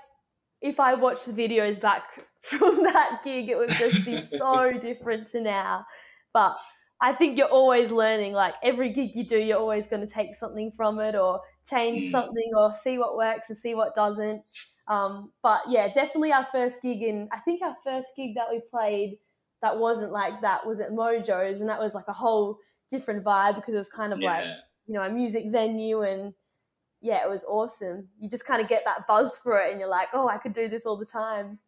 if 0.60 0.78
I 0.78 0.94
watch 0.94 1.24
the 1.24 1.32
videos 1.32 1.80
back 1.80 2.04
from 2.42 2.82
that 2.84 3.22
gig, 3.24 3.48
it 3.48 3.56
would 3.56 3.70
just 3.70 4.04
be 4.04 4.18
so 4.18 4.72
different 4.80 5.26
to 5.28 5.40
now. 5.40 5.86
But 6.34 6.58
I 7.00 7.12
think 7.12 7.38
you're 7.38 7.46
always 7.46 7.90
learning. 7.90 8.32
Like 8.32 8.54
every 8.62 8.92
gig 8.92 9.14
you 9.14 9.24
do, 9.24 9.38
you're 9.38 9.58
always 9.58 9.86
going 9.86 10.06
to 10.06 10.12
take 10.12 10.34
something 10.34 10.72
from 10.76 10.98
it 10.98 11.14
or 11.14 11.40
change 11.68 12.04
mm. 12.04 12.10
something 12.10 12.50
or 12.56 12.72
see 12.72 12.98
what 12.98 13.16
works 13.16 13.48
and 13.48 13.58
see 13.58 13.74
what 13.74 13.94
doesn't. 13.94 14.42
Um, 14.88 15.32
but 15.42 15.62
yeah, 15.68 15.88
definitely 15.92 16.32
our 16.32 16.46
first 16.50 16.82
gig 16.82 17.02
in, 17.02 17.28
I 17.30 17.38
think 17.40 17.62
our 17.62 17.76
first 17.84 18.08
gig 18.16 18.34
that 18.34 18.46
we 18.50 18.60
played 18.70 19.18
that 19.62 19.78
wasn't 19.78 20.12
like 20.12 20.40
that 20.40 20.66
was 20.66 20.80
at 20.80 20.92
Mojo's, 20.92 21.60
and 21.60 21.68
that 21.68 21.80
was 21.80 21.94
like 21.94 22.08
a 22.08 22.12
whole 22.12 22.58
different 22.90 23.24
vibe 23.24 23.56
because 23.56 23.74
it 23.74 23.78
was 23.78 23.90
kind 23.90 24.12
of 24.12 24.20
yeah. 24.20 24.32
like, 24.32 24.44
you 24.86 24.94
know, 24.94 25.02
a 25.02 25.10
music 25.10 25.44
venue 25.48 26.02
and 26.02 26.32
yeah, 27.00 27.22
it 27.24 27.28
was 27.28 27.44
awesome. 27.44 28.08
You 28.18 28.28
just 28.28 28.46
kind 28.46 28.62
of 28.62 28.68
get 28.68 28.84
that 28.84 29.06
buzz 29.06 29.38
for 29.38 29.58
it 29.60 29.70
and 29.70 29.78
you're 29.78 29.88
like, 29.88 30.08
oh, 30.14 30.28
I 30.28 30.38
could 30.38 30.52
do 30.52 30.68
this 30.68 30.86
all 30.86 30.96
the 30.96 31.06
time. 31.06 31.58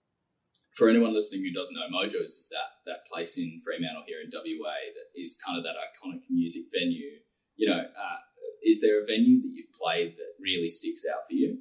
For 0.76 0.88
anyone 0.88 1.12
listening 1.12 1.42
who 1.42 1.52
doesn't 1.52 1.74
know, 1.74 1.90
Mojo's 1.90 2.38
is 2.38 2.48
that 2.50 2.80
that 2.86 3.06
place 3.12 3.36
in 3.38 3.60
Fremantle 3.64 4.04
here 4.06 4.18
in 4.22 4.30
WA 4.32 4.78
that 4.94 5.20
is 5.20 5.36
kind 5.44 5.58
of 5.58 5.64
that 5.64 5.74
iconic 5.74 6.22
music 6.30 6.64
venue. 6.72 7.18
You 7.56 7.68
know, 7.68 7.80
uh, 7.80 8.18
is 8.62 8.80
there 8.80 9.02
a 9.02 9.06
venue 9.06 9.42
that 9.42 9.50
you've 9.50 9.72
played 9.72 10.16
that 10.16 10.40
really 10.40 10.68
sticks 10.68 11.02
out 11.04 11.26
for 11.28 11.34
you? 11.34 11.58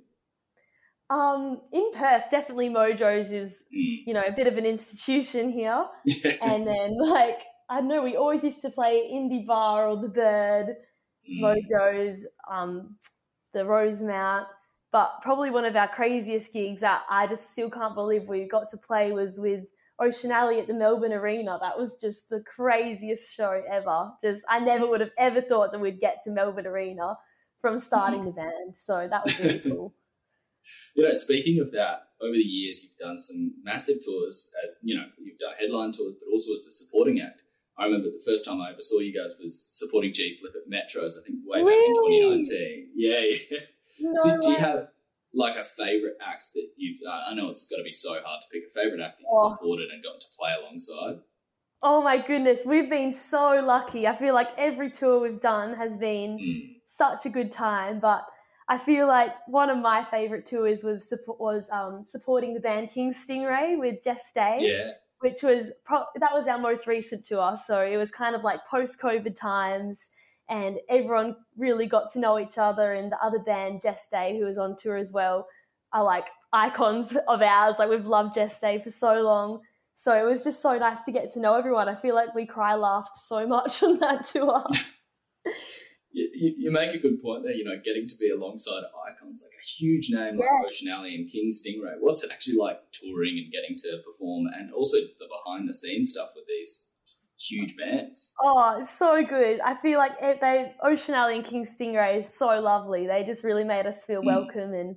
Um, 1.09 1.61
in 1.71 1.91
Perth, 1.93 2.25
definitely 2.29 2.69
Mojo's 2.69 3.31
is, 3.31 3.63
mm. 3.75 4.03
you 4.05 4.13
know, 4.13 4.21
a 4.27 4.31
bit 4.31 4.45
of 4.45 4.57
an 4.57 4.65
institution 4.65 5.51
here. 5.51 5.85
Yeah. 6.05 6.35
And 6.41 6.67
then, 6.67 6.97
like, 7.01 7.41
I 7.69 7.81
know, 7.81 8.03
we 8.03 8.15
always 8.15 8.43
used 8.43 8.61
to 8.61 8.69
play 8.69 9.09
Indie 9.11 9.45
Bar 9.45 9.87
or 9.87 10.01
The 10.01 10.07
Bird, 10.07 10.75
mm. 11.27 11.41
Mojo's, 11.41 12.27
um, 12.49 12.95
the 13.53 13.65
Rosemount. 13.65 14.45
But 14.91 15.21
probably 15.21 15.51
one 15.51 15.65
of 15.65 15.75
our 15.75 15.87
craziest 15.87 16.51
gigs 16.51 16.81
that 16.81 17.03
I 17.09 17.27
just 17.27 17.51
still 17.51 17.69
can't 17.69 17.93
believe 17.93 18.23
we 18.23 18.45
got 18.45 18.69
to 18.69 18.77
play 18.77 19.11
was 19.11 19.39
with 19.39 19.65
Ocean 19.99 20.31
Alley 20.31 20.59
at 20.59 20.67
the 20.67 20.73
Melbourne 20.73 21.13
Arena. 21.13 21.59
That 21.61 21.77
was 21.77 21.97
just 21.97 22.29
the 22.29 22.41
craziest 22.41 23.33
show 23.33 23.61
ever. 23.69 24.11
Just, 24.21 24.45
I 24.49 24.59
never 24.59 24.87
would 24.87 25.01
have 25.01 25.11
ever 25.17 25.41
thought 25.41 25.71
that 25.71 25.79
we'd 25.79 25.99
get 25.99 26.21
to 26.23 26.31
Melbourne 26.31 26.65
Arena 26.65 27.17
from 27.61 27.77
starting 27.77 28.25
the 28.25 28.31
band. 28.31 28.75
So 28.75 29.07
that 29.09 29.25
was 29.25 29.39
really 29.39 29.59
cool 29.59 29.93
you 30.95 31.03
know, 31.03 31.13
speaking 31.15 31.59
of 31.59 31.71
that, 31.71 32.03
over 32.21 32.33
the 32.33 32.39
years 32.39 32.83
you've 32.83 32.97
done 32.97 33.19
some 33.19 33.53
massive 33.63 34.03
tours 34.03 34.51
as 34.63 34.75
you 34.81 34.95
know 34.95 35.05
you've 35.17 35.39
done 35.39 35.53
headline 35.59 35.91
tours, 35.91 36.15
but 36.19 36.31
also 36.31 36.53
as 36.53 36.67
a 36.67 36.71
supporting 36.71 37.21
act. 37.21 37.41
I 37.77 37.85
remember 37.85 38.09
the 38.09 38.23
first 38.25 38.43
time 38.43 38.59
I 38.59 38.71
ever 38.71 38.81
saw 38.81 38.99
you 38.99 39.13
guys 39.13 39.31
was 39.41 39.67
supporting 39.71 40.13
G 40.13 40.37
Flip 40.39 40.51
at 40.53 40.69
Metros. 40.69 41.17
I 41.17 41.23
think 41.25 41.39
way 41.45 41.63
back 41.63 41.73
in 41.73 41.95
2019. 42.43 42.89
Yeah, 42.95 43.19
yeah. 43.51 43.57
No 44.01 44.19
so 44.23 44.39
do 44.41 44.51
you 44.51 44.57
have 44.57 44.87
like 45.33 45.55
a 45.55 45.65
favorite 45.65 46.17
act 46.25 46.49
that 46.55 46.67
you've? 46.77 46.97
Uh, 47.07 47.31
I 47.31 47.35
know 47.35 47.49
it's 47.49 47.67
got 47.67 47.77
to 47.77 47.83
be 47.83 47.93
so 47.93 48.13
hard 48.23 48.41
to 48.41 48.47
pick 48.51 48.63
a 48.69 48.73
favorite 48.73 49.01
act 49.01 49.17
that 49.17 49.23
you've 49.23 49.29
oh. 49.31 49.51
supported 49.51 49.89
and 49.91 50.03
got 50.03 50.19
to 50.19 50.27
play 50.37 50.51
alongside. 50.59 51.21
Oh 51.81 52.01
my 52.01 52.17
goodness, 52.17 52.65
we've 52.65 52.89
been 52.89 53.13
so 53.13 53.61
lucky. 53.63 54.05
I 54.05 54.15
feel 54.15 54.33
like 54.33 54.49
every 54.57 54.91
tour 54.91 55.21
we've 55.21 55.39
done 55.39 55.73
has 55.75 55.95
been 55.95 56.37
mm. 56.37 56.75
such 56.85 57.25
a 57.25 57.29
good 57.29 57.53
time, 57.53 57.99
but 58.01 58.25
I 58.67 58.77
feel 58.77 59.07
like 59.07 59.31
one 59.47 59.69
of 59.69 59.77
my 59.77 60.05
favorite 60.11 60.45
tours 60.45 60.83
was 60.83 61.13
was 61.39 61.69
um, 61.71 62.03
supporting 62.05 62.53
the 62.53 62.59
band 62.59 62.89
King 62.91 63.13
Stingray 63.13 63.79
with 63.79 64.03
Jess 64.03 64.31
Day. 64.33 64.57
Yeah. 64.61 64.91
Which 65.21 65.43
was 65.43 65.71
pro- 65.83 66.05
that 66.15 66.31
was 66.33 66.47
our 66.47 66.57
most 66.57 66.87
recent 66.87 67.25
tour, 67.25 67.57
so 67.65 67.81
it 67.81 67.97
was 67.97 68.09
kind 68.09 68.35
of 68.35 68.43
like 68.43 68.61
post 68.69 69.01
COVID 69.01 69.37
times, 69.37 70.09
and 70.49 70.79
everyone 70.89 71.35
really 71.57 71.85
got 71.85 72.11
to 72.13 72.19
know 72.19 72.39
each 72.39 72.57
other. 72.57 72.93
And 72.93 73.11
the 73.11 73.23
other 73.23 73.39
band, 73.39 73.81
Jess 73.81 74.07
Day, 74.11 74.37
who 74.39 74.45
was 74.45 74.57
on 74.57 74.75
tour 74.77 74.97
as 74.97 75.11
well, 75.11 75.47
are 75.93 76.03
like 76.03 76.27
icons 76.51 77.15
of 77.27 77.41
ours. 77.41 77.75
Like 77.79 77.89
we've 77.89 78.05
loved 78.05 78.35
Jess 78.35 78.59
Day 78.59 78.81
for 78.83 78.89
so 78.89 79.21
long, 79.21 79.61
so 79.93 80.13
it 80.13 80.27
was 80.27 80.43
just 80.43 80.61
so 80.61 80.77
nice 80.77 81.03
to 81.03 81.11
get 81.11 81.31
to 81.33 81.39
know 81.39 81.55
everyone. 81.55 81.87
I 81.87 81.95
feel 81.95 82.15
like 82.15 82.33
we 82.33 82.45
cry 82.45 82.75
laughed 82.75 83.17
so 83.17 83.47
much 83.55 83.83
on 83.83 83.99
that 83.99 84.25
tour. 84.25 84.65
you, 86.11 86.53
you, 86.57 86.71
make 86.71 86.93
a 86.93 86.99
good 86.99 87.21
point 87.21 87.43
there. 87.43 87.53
You 87.53 87.65
know, 87.65 87.79
getting 87.83 88.07
to 88.07 88.17
be 88.17 88.29
alongside 88.29 88.81
icons 89.07 89.43
like 89.43 89.53
a 89.53 89.65
huge 89.65 90.09
name 90.09 90.37
like 90.37 90.49
Ocean 90.67 90.89
Alley 90.89 91.15
and 91.15 91.29
King 91.29 91.51
Stingray. 91.51 91.95
What's 91.99 92.23
it 92.23 92.31
actually 92.31 92.57
like 92.57 92.79
touring 92.91 93.37
and 93.37 93.51
getting 93.51 93.77
to 93.77 94.01
perform, 94.03 94.47
and 94.57 94.73
also 94.73 94.97
the 94.97 95.27
behind 95.29 95.69
the 95.69 95.75
scenes 95.75 96.11
stuff 96.11 96.29
with 96.35 96.45
these 96.47 96.88
huge 97.39 97.75
bands? 97.77 98.33
Oh, 98.41 98.77
it's 98.79 98.95
so 98.95 99.23
good. 99.23 99.59
I 99.61 99.75
feel 99.75 99.97
like 99.97 100.13
it, 100.21 100.39
they 100.41 100.73
Ocean 100.83 101.13
Alley 101.15 101.35
and 101.35 101.45
King 101.45 101.65
Stingray 101.65 102.21
is 102.21 102.33
so 102.33 102.59
lovely. 102.59 103.07
They 103.07 103.23
just 103.23 103.43
really 103.43 103.63
made 103.63 103.85
us 103.85 104.03
feel 104.03 104.21
mm. 104.21 104.25
welcome 104.25 104.73
and 104.73 104.95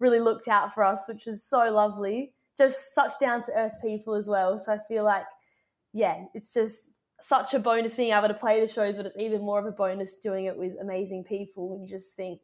really 0.00 0.20
looked 0.20 0.48
out 0.48 0.74
for 0.74 0.84
us, 0.84 1.04
which 1.08 1.24
was 1.26 1.44
so 1.44 1.70
lovely. 1.70 2.32
Just 2.58 2.94
such 2.94 3.12
down 3.20 3.42
to 3.44 3.52
earth 3.56 3.76
people 3.82 4.14
as 4.14 4.28
well. 4.28 4.58
So 4.58 4.72
I 4.72 4.78
feel 4.88 5.04
like, 5.04 5.24
yeah, 5.92 6.24
it's 6.34 6.52
just 6.52 6.90
such 7.20 7.54
a 7.54 7.58
bonus 7.58 7.94
being 7.94 8.12
able 8.12 8.28
to 8.28 8.34
play 8.34 8.60
the 8.60 8.70
shows, 8.70 8.96
but 8.96 9.06
it's 9.06 9.16
even 9.16 9.40
more 9.40 9.58
of 9.58 9.66
a 9.66 9.72
bonus 9.72 10.16
doing 10.16 10.46
it 10.46 10.56
with 10.56 10.72
amazing 10.80 11.24
people. 11.24 11.72
And 11.72 11.88
you 11.88 11.96
just 11.96 12.16
think, 12.16 12.40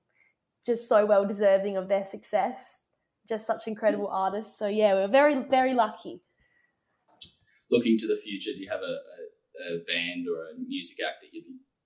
just 0.64 0.88
so 0.88 1.04
well 1.06 1.26
deserving 1.26 1.76
of 1.76 1.88
their 1.88 2.06
success. 2.06 2.84
Just 3.28 3.46
such 3.46 3.66
incredible 3.66 4.08
artists. 4.08 4.58
So 4.58 4.66
yeah, 4.68 4.94
we're 4.94 5.08
very, 5.08 5.34
very 5.42 5.74
lucky. 5.74 6.22
Looking 7.70 7.98
to 7.98 8.06
the 8.06 8.16
future, 8.16 8.52
do 8.54 8.60
you 8.60 8.70
have 8.70 8.80
a, 8.80 8.84
a, 8.84 9.17
a 9.60 9.78
band 9.86 10.26
or 10.28 10.44
a 10.44 10.58
music 10.58 10.98
act 11.06 11.16
that 11.22 11.32
you, 11.32 11.42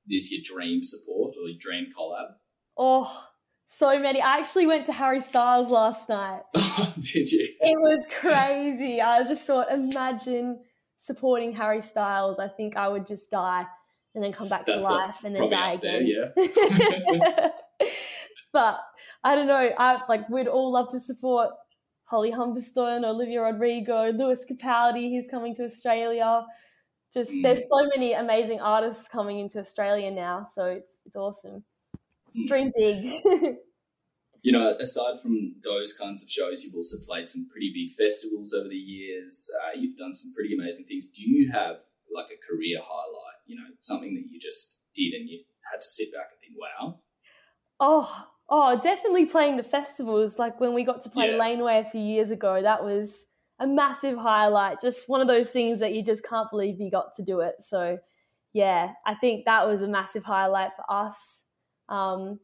is 0.09 0.31
your 0.31 0.43
dream 0.45 0.83
support 0.83 1.35
or 1.37 1.49
your 1.49 1.59
dream 1.61 1.87
collab? 1.97 2.35
Oh, 2.77 3.27
so 3.67 3.99
many. 3.99 4.21
I 4.21 4.39
actually 4.39 4.67
went 4.67 4.87
to 4.87 4.93
Harry 4.93 5.21
Styles 5.21 5.71
last 5.71 6.09
night. 6.09 6.43
Oh, 6.75 6.95
did 6.99 7.31
you? 7.31 7.47
It 7.61 7.79
was 7.79 8.07
crazy. 8.19 9.03
I 9.03 9.25
just 9.25 9.47
thought, 9.47 9.71
imagine 9.71 10.61
supporting 11.03 11.53
Harry 11.53 11.83
Styles, 11.83 12.39
I 12.39 12.49
think 12.49 12.77
I 12.77 12.89
would 12.89 13.07
just 13.07 13.31
die 13.31 13.67
and 14.15 14.23
then 14.23 14.33
come 14.33 14.49
back 14.49 14.67
that's, 14.67 14.85
to 14.85 14.93
life 14.93 15.25
and 15.25 15.35
then 15.35 15.51
die 15.51 15.73
again. 15.73 16.33
There, 16.37 16.45
yeah. 16.47 17.49
but 18.53 18.81
I 19.25 19.35
don't 19.35 19.47
know. 19.47 19.71
I 19.77 19.99
like 20.09 20.29
we'd 20.29 20.49
all 20.49 20.73
love 20.73 20.91
to 20.91 21.01
support 21.01 21.51
Holly 22.05 22.31
Humberstone, 22.31 23.05
Olivia 23.05 23.43
Rodrigo, 23.43 24.13
Lewis 24.13 24.45
Capaldi. 24.49 25.09
He's 25.09 25.29
coming 25.29 25.55
to 25.57 25.65
Australia. 25.65 26.45
Just 27.13 27.31
mm. 27.33 27.43
there's 27.43 27.69
so 27.69 27.89
many 27.95 28.15
amazing 28.15 28.61
artists 28.61 29.09
coming 29.09 29.39
into 29.39 29.59
Australia 29.59 30.11
now, 30.11 30.47
so 30.51 30.65
it's 30.67 30.99
it's 31.05 31.17
awesome. 31.17 31.65
Mm. 32.37 32.49
Dream 32.49 32.73
big. 32.77 33.05
you 34.43 34.53
know, 34.53 34.75
aside 34.81 35.21
from 35.21 35.55
those 35.63 35.93
kinds 35.95 36.23
of 36.23 36.31
shows, 36.31 36.65
you've 36.65 36.75
also 36.75 36.97
played 37.07 37.29
some 37.29 37.49
pretty 37.51 37.71
big 37.73 37.95
festivals 37.95 38.55
over 38.55 38.69
the 38.69 38.75
years. 38.75 39.51
Uh, 39.63 39.79
you've 39.79 39.99
done 39.99 40.15
some 40.15 40.33
pretty 40.33 40.55
amazing 40.55 40.87
things. 40.87 41.07
Do 41.09 41.23
you 41.23 41.53
have 41.53 41.77
like 42.11 42.27
a 42.27 42.41
career 42.47 42.79
highlight? 42.83 43.41
You 43.47 43.57
know, 43.57 43.67
something 43.83 44.15
that 44.15 44.25
you 44.31 44.41
just 44.41 44.79
did 44.95 45.13
and 45.13 45.29
you 45.29 45.43
had 45.71 45.81
to 45.81 45.89
sit 45.89 46.13
back 46.13 46.31
and 46.33 46.41
think, 46.41 46.55
"Wow." 46.59 47.01
Oh, 47.79 48.27
oh, 48.49 48.81
definitely 48.81 49.27
playing 49.27 49.59
the 49.59 49.63
festivals. 49.63 50.39
Like 50.39 50.61
when 50.61 50.73
we 50.73 50.85
got 50.85 51.03
to 51.03 51.11
play 51.11 51.33
yeah. 51.33 51.37
Laneway 51.37 51.79
a 51.79 51.85
few 51.85 52.01
years 52.01 52.31
ago, 52.31 52.63
that 52.63 52.83
was 52.83 53.27
a 53.59 53.67
massive 53.67 54.19
highlight. 54.19 54.81
Just 54.81 55.09
one 55.09 55.21
of 55.21 55.29
those 55.29 55.51
things 55.51 55.81
that 55.81 55.93
you 55.95 56.03
just 56.03 56.27
can't 56.27 56.51
believe 56.51 56.81
you 56.81 56.91
got 56.91 57.15
to 57.17 57.23
do 57.23 57.41
it. 57.41 57.57
So, 57.61 57.99
yeah, 58.53 58.93
I 59.07 59.15
think 59.15 59.45
that 59.45 59.67
was 59.67 59.83
a 59.83 59.89
massive 59.89 60.25
highlight 60.25 60.71
for 60.77 60.85
us. 60.89 61.45
Um, 61.89 62.41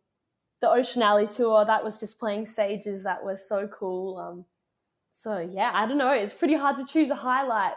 the 0.60 0.68
Ocean 0.68 1.02
Alley 1.02 1.26
tour, 1.26 1.64
that 1.64 1.84
was 1.84 2.00
just 2.00 2.18
playing 2.18 2.46
stages 2.46 3.04
that 3.04 3.24
was 3.24 3.48
so 3.48 3.68
cool. 3.68 4.18
Um, 4.18 4.44
so 5.12 5.38
yeah, 5.38 5.70
I 5.74 5.86
don't 5.86 5.98
know. 5.98 6.12
It's 6.12 6.32
pretty 6.32 6.54
hard 6.54 6.76
to 6.76 6.86
choose 6.86 7.10
a 7.10 7.14
highlight. 7.14 7.74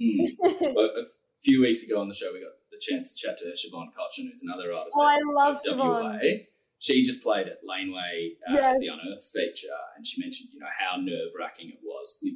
Mm. 0.00 0.36
well, 0.40 0.86
a 0.86 1.04
few 1.42 1.60
weeks 1.60 1.82
ago 1.82 2.00
on 2.00 2.08
the 2.08 2.14
show, 2.14 2.32
we 2.32 2.40
got 2.40 2.54
the 2.70 2.78
chance 2.80 3.12
to 3.12 3.16
chat 3.16 3.38
to 3.38 3.44
Siobhan 3.46 3.88
Cotchin, 3.94 4.30
who's 4.30 4.42
another 4.42 4.72
artist. 4.72 4.96
Oh, 4.98 5.04
I 5.04 5.18
love 5.26 5.58
Siobhan. 5.64 5.76
WA. 5.76 6.18
She 6.78 7.04
just 7.04 7.22
played 7.22 7.46
at 7.46 7.58
Laneway 7.62 8.34
uh, 8.48 8.54
yes. 8.54 8.76
the 8.80 8.88
Unearthed 8.88 9.30
feature, 9.32 9.68
and 9.96 10.04
she 10.04 10.20
mentioned, 10.20 10.50
you 10.52 10.58
know, 10.58 10.66
how 10.78 10.96
nerve 11.00 11.30
wracking 11.38 11.68
it 11.68 11.78
was 11.82 12.18
with, 12.22 12.34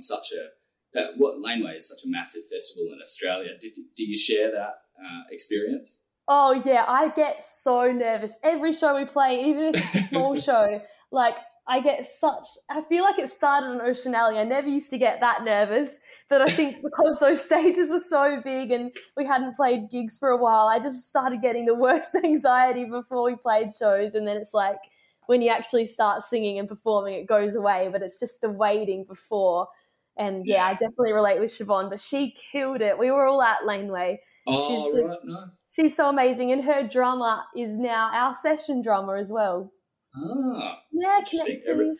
on 0.00 0.02
such 0.02 0.32
a 0.32 0.98
uh, 0.98 1.12
what 1.18 1.40
Laneway 1.40 1.76
is 1.76 1.88
such 1.88 2.04
a 2.04 2.08
massive 2.08 2.42
festival 2.50 2.92
in 2.92 2.98
Australia. 3.00 3.50
Did 3.60 3.72
do 3.96 4.04
you 4.04 4.18
share 4.18 4.50
that 4.50 4.74
uh, 4.98 5.22
experience? 5.30 6.00
Oh 6.26 6.60
yeah, 6.64 6.84
I 6.86 7.08
get 7.10 7.42
so 7.42 7.92
nervous 7.92 8.38
every 8.42 8.72
show 8.72 8.96
we 8.96 9.04
play, 9.04 9.44
even 9.44 9.74
if 9.74 9.94
it's 9.94 10.04
a 10.04 10.08
small 10.08 10.36
show. 10.48 10.80
Like 11.12 11.36
I 11.66 11.80
get 11.80 12.06
such. 12.06 12.46
I 12.68 12.82
feel 12.82 13.04
like 13.04 13.18
it 13.18 13.28
started 13.30 13.68
on 13.68 13.80
Ocean 13.80 14.14
Alley. 14.14 14.38
I 14.38 14.44
never 14.44 14.68
used 14.68 14.90
to 14.90 14.98
get 14.98 15.20
that 15.20 15.44
nervous, 15.44 15.98
but 16.28 16.40
I 16.40 16.46
think 16.46 16.76
because 16.82 17.18
those 17.20 17.44
stages 17.44 17.90
were 17.90 18.00
so 18.00 18.40
big 18.42 18.72
and 18.72 18.90
we 19.16 19.26
hadn't 19.26 19.54
played 19.54 19.90
gigs 19.90 20.18
for 20.18 20.30
a 20.30 20.36
while, 20.36 20.66
I 20.66 20.80
just 20.80 21.08
started 21.08 21.42
getting 21.42 21.66
the 21.66 21.74
worst 21.74 22.16
anxiety 22.24 22.84
before 22.84 23.24
we 23.24 23.36
played 23.36 23.68
shows, 23.78 24.14
and 24.14 24.26
then 24.26 24.36
it's 24.36 24.54
like 24.54 24.78
when 25.26 25.42
you 25.42 25.50
actually 25.50 25.84
start 25.84 26.24
singing 26.24 26.58
and 26.58 26.68
performing, 26.68 27.14
it 27.14 27.26
goes 27.26 27.54
away. 27.54 27.88
But 27.92 28.02
it's 28.02 28.18
just 28.18 28.40
the 28.40 28.50
waiting 28.50 29.04
before. 29.04 29.68
And 30.16 30.44
yeah, 30.46 30.64
I 30.64 30.72
definitely 30.72 31.12
relate 31.12 31.40
with 31.40 31.50
Siobhan, 31.50 31.88
but 31.88 32.00
she 32.00 32.34
killed 32.52 32.80
it. 32.82 32.98
We 32.98 33.10
were 33.10 33.26
all 33.26 33.42
at 33.42 33.64
Laneway 33.64 34.18
Oh, 34.46 34.68
she's 34.68 34.94
just, 34.94 35.08
right, 35.08 35.18
nice. 35.24 35.62
She's 35.70 35.96
so 35.96 36.08
amazing, 36.08 36.52
and 36.52 36.64
her 36.64 36.86
drummer 36.86 37.42
is 37.56 37.76
now 37.76 38.10
our 38.12 38.34
session 38.34 38.82
drummer 38.82 39.16
as 39.16 39.30
well. 39.30 39.72
Ah, 40.16 40.78
yeah, 40.92 41.20
connections. 41.28 41.62
Every, 41.68 41.90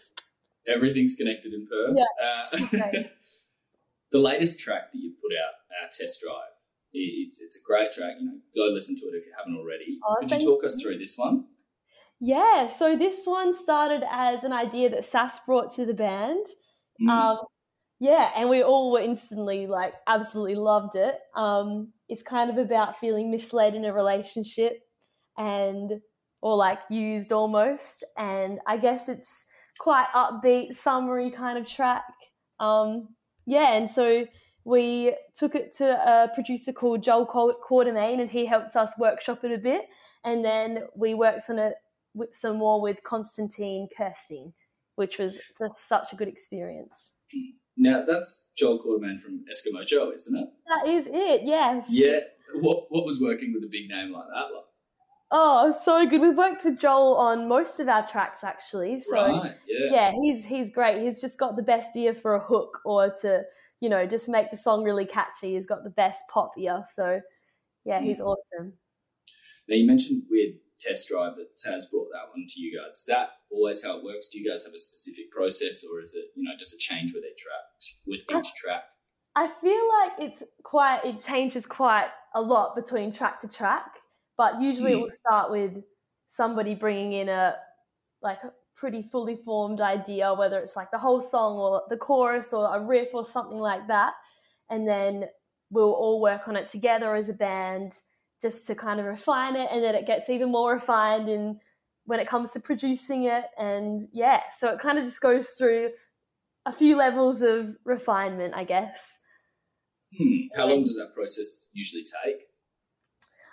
everything's 0.66 1.16
connected 1.16 1.52
in 1.52 1.66
Perth. 1.66 1.96
Yeah, 1.96 3.02
uh, 3.02 3.02
the 4.12 4.18
latest 4.18 4.58
track 4.60 4.92
that 4.92 4.98
you 4.98 5.12
put 5.22 5.32
out, 5.32 5.82
our 5.82 5.90
Test 5.92 6.20
Drive, 6.20 6.34
it's, 6.92 7.40
it's 7.40 7.56
a 7.56 7.62
great 7.64 7.92
track. 7.92 8.14
You 8.18 8.26
know, 8.26 8.38
go 8.54 8.72
listen 8.72 8.96
to 8.96 9.02
it 9.02 9.14
if 9.14 9.26
you 9.26 9.32
haven't 9.36 9.56
already. 9.56 9.98
Oh, 10.04 10.16
Could 10.20 10.30
you 10.30 10.38
talk 10.38 10.62
you. 10.62 10.68
us 10.68 10.80
through 10.80 10.98
this 10.98 11.16
one? 11.16 11.44
Yeah, 12.20 12.66
so 12.66 12.96
this 12.96 13.26
one 13.26 13.54
started 13.54 14.02
as 14.10 14.44
an 14.44 14.52
idea 14.52 14.90
that 14.90 15.04
Sass 15.04 15.38
brought 15.40 15.70
to 15.74 15.86
the 15.86 15.94
band. 15.94 16.46
Mm. 17.00 17.08
Um, 17.08 17.38
yeah, 18.00 18.30
and 18.34 18.48
we 18.48 18.62
all 18.62 18.90
were 18.90 19.00
instantly 19.00 19.66
like 19.66 19.92
absolutely 20.06 20.54
loved 20.54 20.96
it. 20.96 21.16
Um, 21.36 21.92
it's 22.08 22.22
kind 22.22 22.50
of 22.50 22.56
about 22.56 22.98
feeling 22.98 23.30
misled 23.30 23.74
in 23.74 23.84
a 23.84 23.92
relationship 23.92 24.80
and 25.36 26.00
or 26.40 26.56
like 26.56 26.80
used 26.88 27.30
almost. 27.30 28.02
And 28.16 28.58
i 28.66 28.78
guess 28.78 29.10
it's 29.10 29.44
quite 29.78 30.06
upbeat 30.14 30.72
summary 30.72 31.30
kind 31.30 31.58
of 31.58 31.66
track. 31.66 32.04
Um, 32.58 33.08
yeah 33.46 33.74
and 33.74 33.90
so 33.90 34.26
we 34.64 35.14
took 35.34 35.54
it 35.54 35.74
to 35.76 35.86
a 35.86 36.28
producer 36.34 36.72
called 36.72 37.02
joel 37.02 37.26
quartermain 37.26 38.20
and 38.20 38.30
he 38.30 38.44
helped 38.46 38.76
us 38.76 38.92
workshop 38.98 39.44
it 39.44 39.52
a 39.52 39.58
bit. 39.58 39.82
And 40.24 40.42
then 40.42 40.84
we 40.96 41.12
worked 41.12 41.50
on 41.50 41.58
it 41.58 41.74
with 42.14 42.34
some 42.34 42.56
more 42.56 42.80
with 42.80 43.02
Konstantin 43.02 43.88
Kersting 43.94 44.54
which 44.96 45.18
was 45.18 45.38
just 45.58 45.88
such 45.88 46.12
a 46.12 46.16
good 46.16 46.28
experience 46.28 47.14
now 47.80 48.04
that's 48.06 48.48
Joel 48.56 48.78
Quartermain 48.78 49.20
from 49.20 49.44
Eskimo 49.50 49.86
Joe, 49.86 50.12
isn't 50.14 50.36
it? 50.36 50.48
That 50.68 50.90
is 50.90 51.06
it. 51.06 51.42
Yes. 51.44 51.86
Yeah. 51.88 52.20
What 52.60 52.86
What 52.90 53.06
was 53.06 53.20
working 53.20 53.52
with 53.54 53.64
a 53.64 53.68
big 53.70 53.88
name 53.88 54.12
like 54.12 54.26
that 54.34 54.54
like? 54.54 54.64
Oh, 55.32 55.70
so 55.70 56.06
good. 56.06 56.20
We've 56.20 56.36
worked 56.36 56.64
with 56.64 56.78
Joel 56.78 57.16
on 57.16 57.48
most 57.48 57.80
of 57.80 57.88
our 57.88 58.06
tracks 58.06 58.44
actually. 58.44 59.00
So 59.00 59.16
right, 59.16 59.54
yeah. 59.66 59.92
yeah, 59.92 60.12
he's 60.22 60.44
he's 60.44 60.70
great. 60.70 61.02
He's 61.02 61.20
just 61.20 61.38
got 61.38 61.56
the 61.56 61.62
best 61.62 61.96
ear 61.96 62.14
for 62.14 62.34
a 62.34 62.40
hook 62.40 62.80
or 62.84 63.14
to, 63.22 63.42
you 63.80 63.88
know, 63.88 64.06
just 64.06 64.28
make 64.28 64.50
the 64.50 64.56
song 64.56 64.82
really 64.84 65.06
catchy. 65.06 65.54
He's 65.54 65.66
got 65.66 65.84
the 65.84 65.90
best 65.90 66.22
pop 66.32 66.52
ear. 66.58 66.82
So 66.92 67.20
yeah, 67.84 68.00
he's 68.00 68.20
mm. 68.20 68.26
awesome. 68.26 68.74
Now 69.68 69.76
you 69.76 69.86
mentioned 69.86 70.24
with 70.28 70.56
test 70.80 71.08
drive 71.08 71.36
that 71.36 71.48
Sass 71.56 71.86
brought 71.86 72.08
that 72.12 72.30
one 72.34 72.46
to 72.48 72.60
you 72.60 72.78
guys. 72.78 72.98
Is 72.98 73.04
that 73.06 73.30
always 73.50 73.84
how 73.84 73.98
it 73.98 74.04
works? 74.04 74.28
Do 74.28 74.38
you 74.38 74.50
guys 74.50 74.64
have 74.64 74.74
a 74.74 74.78
specific 74.78 75.30
process, 75.30 75.84
or 75.84 76.00
is 76.00 76.14
it 76.14 76.26
you 76.34 76.44
know 76.44 76.52
does 76.58 76.72
it 76.72 76.80
change 76.80 77.12
with 77.14 77.24
each 77.24 77.42
track? 77.42 77.64
With 78.06 78.20
each 78.20 78.54
track? 78.54 78.84
I 79.36 79.46
feel 79.46 79.88
like 80.00 80.30
it's 80.30 80.42
quite 80.62 81.04
it 81.04 81.20
changes 81.20 81.66
quite 81.66 82.08
a 82.34 82.40
lot 82.40 82.74
between 82.74 83.12
track 83.12 83.40
to 83.42 83.48
track, 83.48 83.98
but 84.36 84.60
usually 84.60 84.92
mm. 84.92 84.94
it 84.94 84.96
hmm. 84.96 85.02
will 85.02 85.10
start 85.10 85.50
with 85.50 85.72
somebody 86.28 86.74
bringing 86.74 87.12
in 87.12 87.28
a 87.28 87.56
like 88.22 88.42
a 88.44 88.52
pretty 88.76 89.02
fully 89.02 89.36
formed 89.36 89.80
idea, 89.80 90.32
whether 90.32 90.58
it's 90.58 90.76
like 90.76 90.90
the 90.90 90.98
whole 90.98 91.20
song 91.20 91.58
or 91.58 91.82
the 91.90 91.96
chorus 91.96 92.52
or 92.52 92.74
a 92.74 92.80
riff 92.80 93.08
or 93.12 93.24
something 93.24 93.58
like 93.58 93.86
that, 93.88 94.14
and 94.70 94.88
then 94.88 95.26
we'll 95.70 95.92
all 95.92 96.20
work 96.20 96.48
on 96.48 96.56
it 96.56 96.68
together 96.68 97.14
as 97.14 97.28
a 97.28 97.34
band 97.34 97.94
just 98.40 98.66
to 98.66 98.74
kind 98.74 99.00
of 99.00 99.06
refine 99.06 99.56
it, 99.56 99.68
and 99.70 99.82
then 99.82 99.94
it 99.94 100.06
gets 100.06 100.28
even 100.30 100.50
more 100.50 100.72
refined 100.72 101.28
in 101.28 101.60
when 102.04 102.20
it 102.20 102.26
comes 102.26 102.50
to 102.52 102.60
producing 102.60 103.24
it, 103.24 103.44
and 103.58 104.00
yeah, 104.12 104.42
so 104.58 104.68
it 104.70 104.80
kind 104.80 104.98
of 104.98 105.04
just 105.04 105.20
goes 105.20 105.50
through 105.50 105.90
a 106.66 106.72
few 106.72 106.96
levels 106.96 107.42
of 107.42 107.76
refinement, 107.84 108.54
I 108.54 108.64
guess. 108.64 109.18
Hmm. 110.16 110.40
How 110.56 110.66
long 110.66 110.84
does 110.84 110.96
that 110.96 111.14
process 111.14 111.66
usually 111.72 112.02
take? 112.02 112.36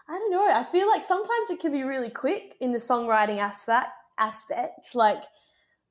I 0.09 0.13
don't 0.13 0.31
know. 0.31 0.47
I 0.47 0.63
feel 0.71 0.87
like 0.87 1.03
sometimes 1.03 1.49
it 1.49 1.59
can 1.59 1.71
be 1.71 1.83
really 1.83 2.09
quick 2.09 2.55
in 2.61 2.71
the 2.71 2.79
songwriting 2.79 3.39
aspect. 3.39 3.89
Aspect 4.19 4.95
like 4.95 5.23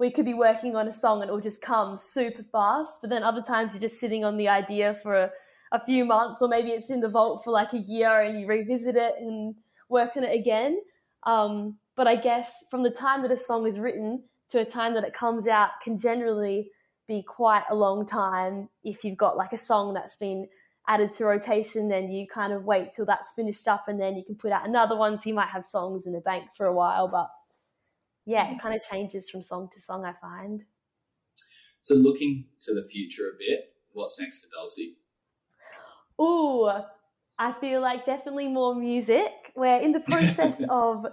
we 0.00 0.10
could 0.10 0.24
be 0.24 0.34
working 0.34 0.74
on 0.74 0.88
a 0.88 0.92
song 0.92 1.22
and 1.22 1.30
it 1.30 1.32
will 1.32 1.40
just 1.40 1.62
come 1.62 1.96
super 1.96 2.42
fast, 2.42 2.98
but 3.00 3.10
then 3.10 3.22
other 3.22 3.42
times 3.42 3.72
you're 3.72 3.80
just 3.80 4.00
sitting 4.00 4.24
on 4.24 4.36
the 4.36 4.48
idea 4.48 4.98
for 5.02 5.14
a, 5.14 5.30
a 5.72 5.84
few 5.84 6.04
months, 6.04 6.42
or 6.42 6.48
maybe 6.48 6.70
it's 6.70 6.90
in 6.90 7.00
the 7.00 7.08
vault 7.08 7.42
for 7.44 7.50
like 7.50 7.72
a 7.72 7.78
year 7.78 8.20
and 8.20 8.40
you 8.40 8.46
revisit 8.46 8.96
it 8.96 9.14
and 9.18 9.54
work 9.88 10.16
on 10.16 10.24
it 10.24 10.34
again. 10.34 10.80
Um, 11.24 11.78
but 11.96 12.06
I 12.06 12.16
guess 12.16 12.64
from 12.70 12.82
the 12.82 12.90
time 12.90 13.22
that 13.22 13.32
a 13.32 13.36
song 13.36 13.66
is 13.66 13.80
written 13.80 14.22
to 14.50 14.60
a 14.60 14.64
time 14.64 14.94
that 14.94 15.04
it 15.04 15.12
comes 15.12 15.48
out 15.48 15.70
can 15.82 15.98
generally 15.98 16.70
be 17.08 17.22
quite 17.22 17.64
a 17.70 17.74
long 17.74 18.06
time. 18.06 18.68
If 18.84 19.04
you've 19.04 19.16
got 19.16 19.36
like 19.36 19.52
a 19.52 19.58
song 19.58 19.94
that's 19.94 20.16
been 20.16 20.48
added 20.88 21.10
to 21.10 21.24
rotation 21.24 21.88
then 21.88 22.10
you 22.10 22.28
kind 22.32 22.52
of 22.52 22.64
wait 22.64 22.92
till 22.92 23.06
that's 23.06 23.30
finished 23.30 23.66
up 23.66 23.88
and 23.88 24.00
then 24.00 24.14
you 24.14 24.22
can 24.24 24.36
put 24.36 24.52
out 24.52 24.68
another 24.68 24.96
one. 24.96 25.18
So 25.18 25.28
you 25.28 25.34
might 25.34 25.48
have 25.48 25.66
songs 25.66 26.06
in 26.06 26.12
the 26.12 26.20
bank 26.20 26.44
for 26.56 26.66
a 26.66 26.72
while 26.72 27.08
but 27.08 27.28
yeah 28.24 28.52
it 28.52 28.60
kind 28.60 28.74
of 28.74 28.82
changes 28.88 29.28
from 29.28 29.42
song 29.42 29.68
to 29.72 29.80
song 29.80 30.04
i 30.04 30.12
find. 30.20 30.64
So 31.82 31.94
looking 31.94 32.46
to 32.60 32.74
the 32.74 32.84
future 32.84 33.30
a 33.34 33.38
bit 33.38 33.72
what's 33.92 34.20
next 34.20 34.44
for 34.44 34.50
dulcie 34.54 34.96
oh 36.18 36.84
i 37.38 37.52
feel 37.52 37.80
like 37.80 38.04
definitely 38.04 38.48
more 38.48 38.74
music 38.74 39.52
we're 39.54 39.80
in 39.80 39.92
the 39.92 40.00
process 40.08 40.62
of 40.68 41.06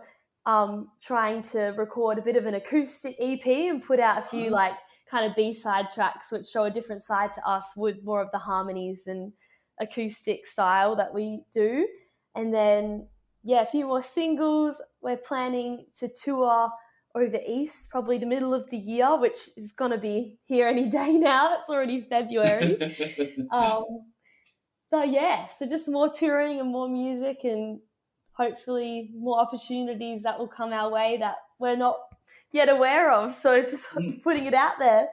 um, 0.46 0.90
trying 1.02 1.42
to 1.42 1.74
record 1.78 2.18
a 2.18 2.22
bit 2.22 2.36
of 2.36 2.46
an 2.46 2.56
acoustic 2.56 3.16
ep 3.20 3.46
and 3.46 3.82
put 3.82 4.00
out 4.00 4.18
a 4.18 4.28
few 4.28 4.48
uh-huh. 4.48 4.56
like 4.56 4.74
kind 5.10 5.30
of 5.30 5.36
B-side 5.36 5.88
tracks 5.94 6.32
which 6.32 6.48
show 6.48 6.64
a 6.66 6.72
different 6.72 7.02
side 7.02 7.34
to 7.34 7.48
us 7.48 7.72
with 7.76 7.98
more 8.04 8.22
of 8.22 8.32
the 8.32 8.40
harmonies 8.40 9.04
and 9.06 9.32
acoustic 9.80 10.48
style 10.48 10.96
that 10.96 11.14
we 11.14 11.44
do. 11.54 11.88
And 12.36 12.54
then 12.54 13.08
yeah, 13.44 13.62
a 13.62 13.66
few 13.66 13.86
more 13.86 14.02
singles. 14.02 14.82
We're 15.02 15.18
planning 15.18 15.86
to 16.00 16.08
tour 16.08 16.70
over 17.16 17.38
east, 17.46 17.90
probably 17.92 18.18
the 18.18 18.26
middle 18.26 18.54
of 18.54 18.70
the 18.72 18.78
year, 18.78 19.20
which 19.20 19.50
is 19.56 19.72
going 19.72 19.92
to 19.92 19.98
be 19.98 20.40
here 20.46 20.68
any 20.68 20.90
day 20.90 21.14
now. 21.14 21.58
It's 21.60 21.70
already 21.70 22.02
February. 22.02 22.78
um, 23.52 23.84
but 24.94 25.10
yeah, 25.10 25.48
so 25.48 25.66
just 25.66 25.90
more 25.90 26.08
touring 26.08 26.60
and 26.60 26.70
more 26.70 26.88
music, 26.88 27.40
and 27.46 27.80
hopefully 28.34 29.10
more 29.16 29.40
opportunities 29.40 30.22
that 30.22 30.38
will 30.38 30.48
come 30.48 30.72
our 30.72 30.92
way 30.92 31.18
that 31.18 31.38
we're 31.58 31.76
not 31.76 31.98
yet 32.52 32.70
aware 32.70 33.12
of. 33.12 33.34
So 33.34 33.64
just 33.64 33.90
mm. 33.90 34.22
putting 34.22 34.46
it 34.46 34.54
out 34.54 34.74
there. 34.78 35.08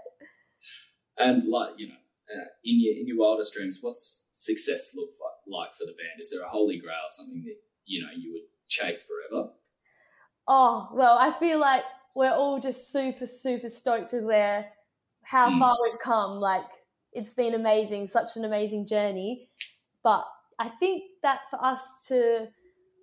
And 1.16 1.49
like 1.49 1.70
you 1.78 1.88
know, 1.88 1.94
uh, 1.94 2.44
in 2.62 2.78
your 2.78 2.94
in 2.94 3.06
your 3.06 3.16
wildest 3.16 3.54
dreams, 3.54 3.78
what's 3.80 4.22
success 4.35 4.90
look 4.94 5.09
like 5.48 5.70
for 5.72 5.87
the 5.87 5.92
band? 5.92 6.20
Is 6.20 6.31
there 6.31 6.44
a 6.44 6.48
holy 6.50 6.78
grail, 6.78 7.09
something 7.09 7.42
that 7.46 7.57
you 7.87 8.02
know 8.02 8.11
you 8.14 8.35
would 8.35 8.42
chase 8.68 9.02
forever? 9.02 9.48
Oh 10.46 10.90
well, 10.92 11.16
I 11.18 11.33
feel 11.33 11.59
like 11.59 11.85
we're 12.14 12.35
all 12.35 12.61
just 12.61 12.92
super 12.92 13.26
super 13.26 13.70
stoked 13.70 14.12
with 14.12 14.24
where 14.24 14.66
how 15.22 15.48
mm. 15.48 15.59
far 15.59 15.74
we've 15.83 15.98
come. 16.00 16.33
Like 16.33 16.68
it's 17.12 17.35
been 17.35 17.55
amazing, 17.55 18.07
such 18.07 18.37
an 18.37 18.44
amazing 18.44 18.87
journey. 18.87 19.49
But 20.03 20.25
I 20.59 20.68
think 20.68 21.05
that 21.23 21.40
for 21.51 21.62
us 21.64 22.05
to 22.09 22.49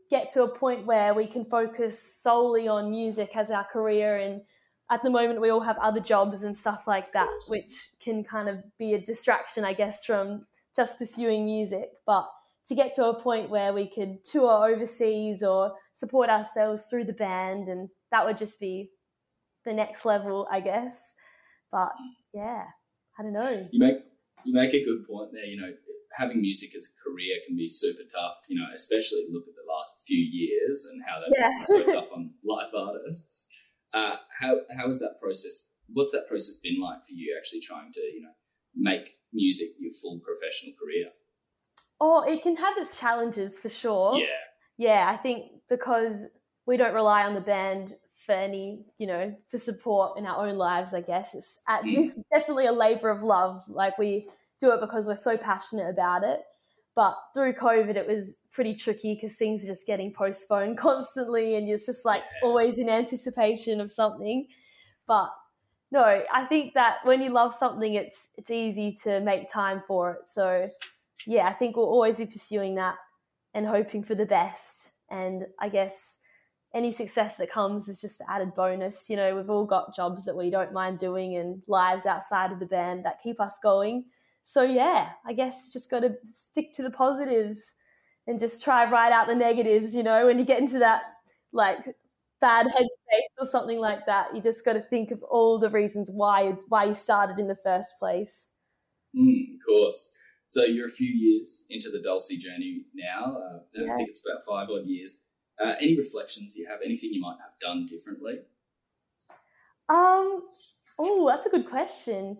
get 0.09 0.31
to 0.33 0.43
a 0.43 0.55
point 0.55 0.85
where 0.85 1.13
we 1.13 1.27
can 1.27 1.45
focus 1.45 2.01
solely 2.21 2.67
on 2.67 2.89
music 2.89 3.35
as 3.35 3.51
our 3.51 3.65
career 3.65 4.17
and 4.17 4.41
at 4.89 5.03
the 5.03 5.09
moment 5.09 5.41
we 5.41 5.49
all 5.49 5.59
have 5.59 5.77
other 5.79 5.99
jobs 5.99 6.43
and 6.43 6.55
stuff 6.55 6.83
like 6.87 7.11
that 7.11 7.27
which 7.49 7.89
can 7.99 8.23
kind 8.23 8.47
of 8.47 8.63
be 8.77 8.93
a 8.93 9.01
distraction 9.01 9.65
i 9.65 9.73
guess 9.73 10.05
from 10.05 10.45
just 10.77 10.99
pursuing 10.99 11.43
music. 11.43 11.89
But 12.05 12.29
to 12.69 12.75
get 12.75 12.93
to 12.95 13.07
a 13.07 13.21
point 13.21 13.49
where 13.49 13.73
we 13.73 13.89
could 13.89 14.23
tour 14.23 14.69
overseas 14.71 15.43
or 15.43 15.73
support 15.93 16.29
ourselves 16.29 16.87
through 16.87 17.05
the 17.05 17.13
band 17.13 17.67
and 17.67 17.89
that 18.11 18.25
would 18.25 18.37
just 18.37 18.59
be 18.59 18.91
the 19.65 19.73
next 19.73 20.05
level 20.05 20.47
i 20.49 20.61
guess. 20.61 21.15
But 21.71 21.91
yeah 22.33 22.63
i 23.19 23.23
don't 23.23 23.33
know 23.33 23.67
you 23.71 23.79
make 23.79 23.97
you 24.45 24.53
make 24.53 24.73
a 24.73 24.83
good 24.83 25.07
point 25.07 25.31
there 25.33 25.45
you 25.45 25.59
know 25.59 25.71
having 26.13 26.41
music 26.41 26.75
as 26.75 26.87
a 26.87 27.03
career 27.03 27.35
can 27.45 27.55
be 27.55 27.67
super 27.67 28.03
tough 28.11 28.37
you 28.47 28.57
know 28.57 28.65
especially 28.73 29.25
look 29.31 29.47
at 29.47 29.55
the 29.55 29.67
last 29.77 29.95
few 30.05 30.17
years 30.17 30.87
and 30.91 31.01
how 31.05 31.19
they've 31.19 31.37
yeah. 31.37 31.65
so 31.65 31.83
tough 31.85 32.11
on 32.13 32.31
live 32.45 32.73
artists. 32.75 33.45
Uh, 33.93 34.15
how 34.39 34.57
how 34.75 34.87
has 34.87 34.99
that 34.99 35.19
process? 35.21 35.63
What's 35.93 36.11
that 36.11 36.27
process 36.27 36.57
been 36.57 36.79
like 36.81 37.05
for 37.05 37.13
you? 37.13 37.35
Actually 37.37 37.61
trying 37.61 37.91
to 37.93 38.01
you 38.01 38.21
know 38.21 38.35
make 38.75 39.09
music 39.33 39.69
your 39.79 39.93
full 40.01 40.19
professional 40.19 40.73
career. 40.81 41.11
Oh, 41.99 42.23
it 42.23 42.43
can 42.43 42.55
have 42.57 42.77
its 42.77 42.99
challenges 42.99 43.57
for 43.57 43.69
sure. 43.69 44.17
Yeah. 44.17 44.25
Yeah, 44.77 45.11
I 45.11 45.17
think 45.17 45.51
because 45.69 46.25
we 46.67 46.77
don't 46.77 46.93
rely 46.93 47.23
on 47.23 47.33
the 47.33 47.41
band 47.41 47.95
for 48.27 48.33
any, 48.33 48.81
you 48.99 49.07
know, 49.07 49.35
for 49.49 49.57
support 49.57 50.19
in 50.19 50.27
our 50.27 50.45
own 50.45 50.57
lives. 50.57 50.93
I 50.93 51.01
guess 51.01 51.33
it's 51.33 51.59
at, 51.67 51.81
mm. 51.83 51.97
it's 51.97 52.13
definitely 52.31 52.67
a 52.67 52.71
labor 52.71 53.09
of 53.09 53.23
love. 53.23 53.63
Like 53.67 53.97
we 53.97 54.27
do 54.59 54.71
it 54.71 54.81
because 54.81 55.07
we're 55.07 55.15
so 55.15 55.37
passionate 55.37 55.89
about 55.89 56.23
it. 56.23 56.41
But 56.93 57.15
through 57.33 57.53
COVID, 57.53 57.95
it 57.95 58.07
was 58.07 58.35
pretty 58.51 58.75
tricky 58.75 59.15
because 59.15 59.37
things 59.37 59.63
are 59.63 59.67
just 59.67 59.87
getting 59.87 60.13
postponed 60.13 60.77
constantly, 60.79 61.55
and 61.55 61.67
it's 61.67 61.85
just 61.85 62.05
like 62.05 62.23
always 62.43 62.77
in 62.77 62.89
anticipation 62.89 63.79
of 63.81 63.91
something. 63.91 64.47
But 65.07 65.29
no, 65.91 66.23
I 66.33 66.45
think 66.45 66.73
that 66.73 66.97
when 67.03 67.21
you 67.21 67.29
love 67.29 67.53
something, 67.53 67.93
it's 67.93 68.29
it's 68.35 68.51
easy 68.51 68.97
to 69.03 69.21
make 69.21 69.49
time 69.49 69.81
for 69.87 70.13
it. 70.13 70.27
So 70.27 70.69
yeah, 71.25 71.47
I 71.47 71.53
think 71.53 71.77
we'll 71.77 71.85
always 71.85 72.17
be 72.17 72.25
pursuing 72.25 72.75
that 72.75 72.95
and 73.53 73.65
hoping 73.65 74.03
for 74.03 74.15
the 74.15 74.25
best. 74.25 74.91
And 75.09 75.45
I 75.59 75.69
guess 75.69 76.17
any 76.73 76.91
success 76.91 77.37
that 77.37 77.49
comes 77.49 77.87
is 77.87 77.99
just 78.01 78.21
added 78.29 78.53
bonus. 78.55 79.09
You 79.09 79.15
know, 79.15 79.35
we've 79.35 79.49
all 79.49 79.65
got 79.65 79.95
jobs 79.95 80.25
that 80.25 80.35
we 80.35 80.49
don't 80.49 80.73
mind 80.73 80.99
doing 80.99 81.35
and 81.35 81.61
lives 81.67 82.05
outside 82.05 82.51
of 82.51 82.59
the 82.59 82.65
band 82.65 83.05
that 83.05 83.21
keep 83.23 83.39
us 83.39 83.57
going 83.61 84.05
so 84.49 84.61
yeah, 84.61 85.09
I 85.25 85.33
guess 85.33 85.73
just 85.73 85.91
got 85.91 85.99
to 85.99 86.15
stick 86.33 86.71
to 86.75 86.81
the 86.81 86.89
positives 86.89 87.73
and 88.27 88.39
just 88.39 88.63
try 88.63 88.89
write 88.89 89.11
out 89.11 89.27
the 89.27 89.35
negatives. 89.35 89.93
You 89.93 90.03
know, 90.03 90.25
when 90.25 90.39
you 90.39 90.45
get 90.45 90.61
into 90.61 90.79
that 90.79 91.01
like 91.51 91.79
bad 92.39 92.67
headspace 92.67 93.41
or 93.41 93.45
something 93.45 93.77
like 93.77 94.05
that, 94.05 94.33
you 94.33 94.41
just 94.41 94.63
got 94.63 94.73
to 94.73 94.81
think 94.81 95.11
of 95.11 95.21
all 95.23 95.59
the 95.59 95.69
reasons 95.69 96.09
why 96.09 96.53
why 96.69 96.85
you 96.85 96.93
started 96.93 97.39
in 97.39 97.49
the 97.49 97.57
first 97.61 97.99
place. 97.99 98.51
Mm, 99.13 99.55
of 99.55 99.65
course. 99.67 100.11
So 100.45 100.63
you're 100.63 100.87
a 100.87 100.91
few 100.91 101.09
years 101.09 101.65
into 101.69 101.89
the 101.89 102.01
Dulcie 102.01 102.37
journey 102.37 102.85
now. 102.95 103.35
Uh, 103.35 103.59
yeah. 103.73 103.91
I 103.91 103.97
think 103.97 104.07
it's 104.07 104.21
about 104.25 104.45
five 104.47 104.69
odd 104.69 104.87
years. 104.87 105.17
Uh, 105.63 105.73
any 105.81 105.97
reflections 105.97 106.55
you 106.55 106.67
have? 106.67 106.79
Anything 106.83 107.13
you 107.13 107.21
might 107.21 107.37
have 107.41 107.57
done 107.59 107.85
differently? 107.85 108.39
Um. 109.89 110.43
Oh, 110.99 111.27
that's 111.27 111.45
a 111.45 111.49
good 111.49 111.69
question. 111.69 112.37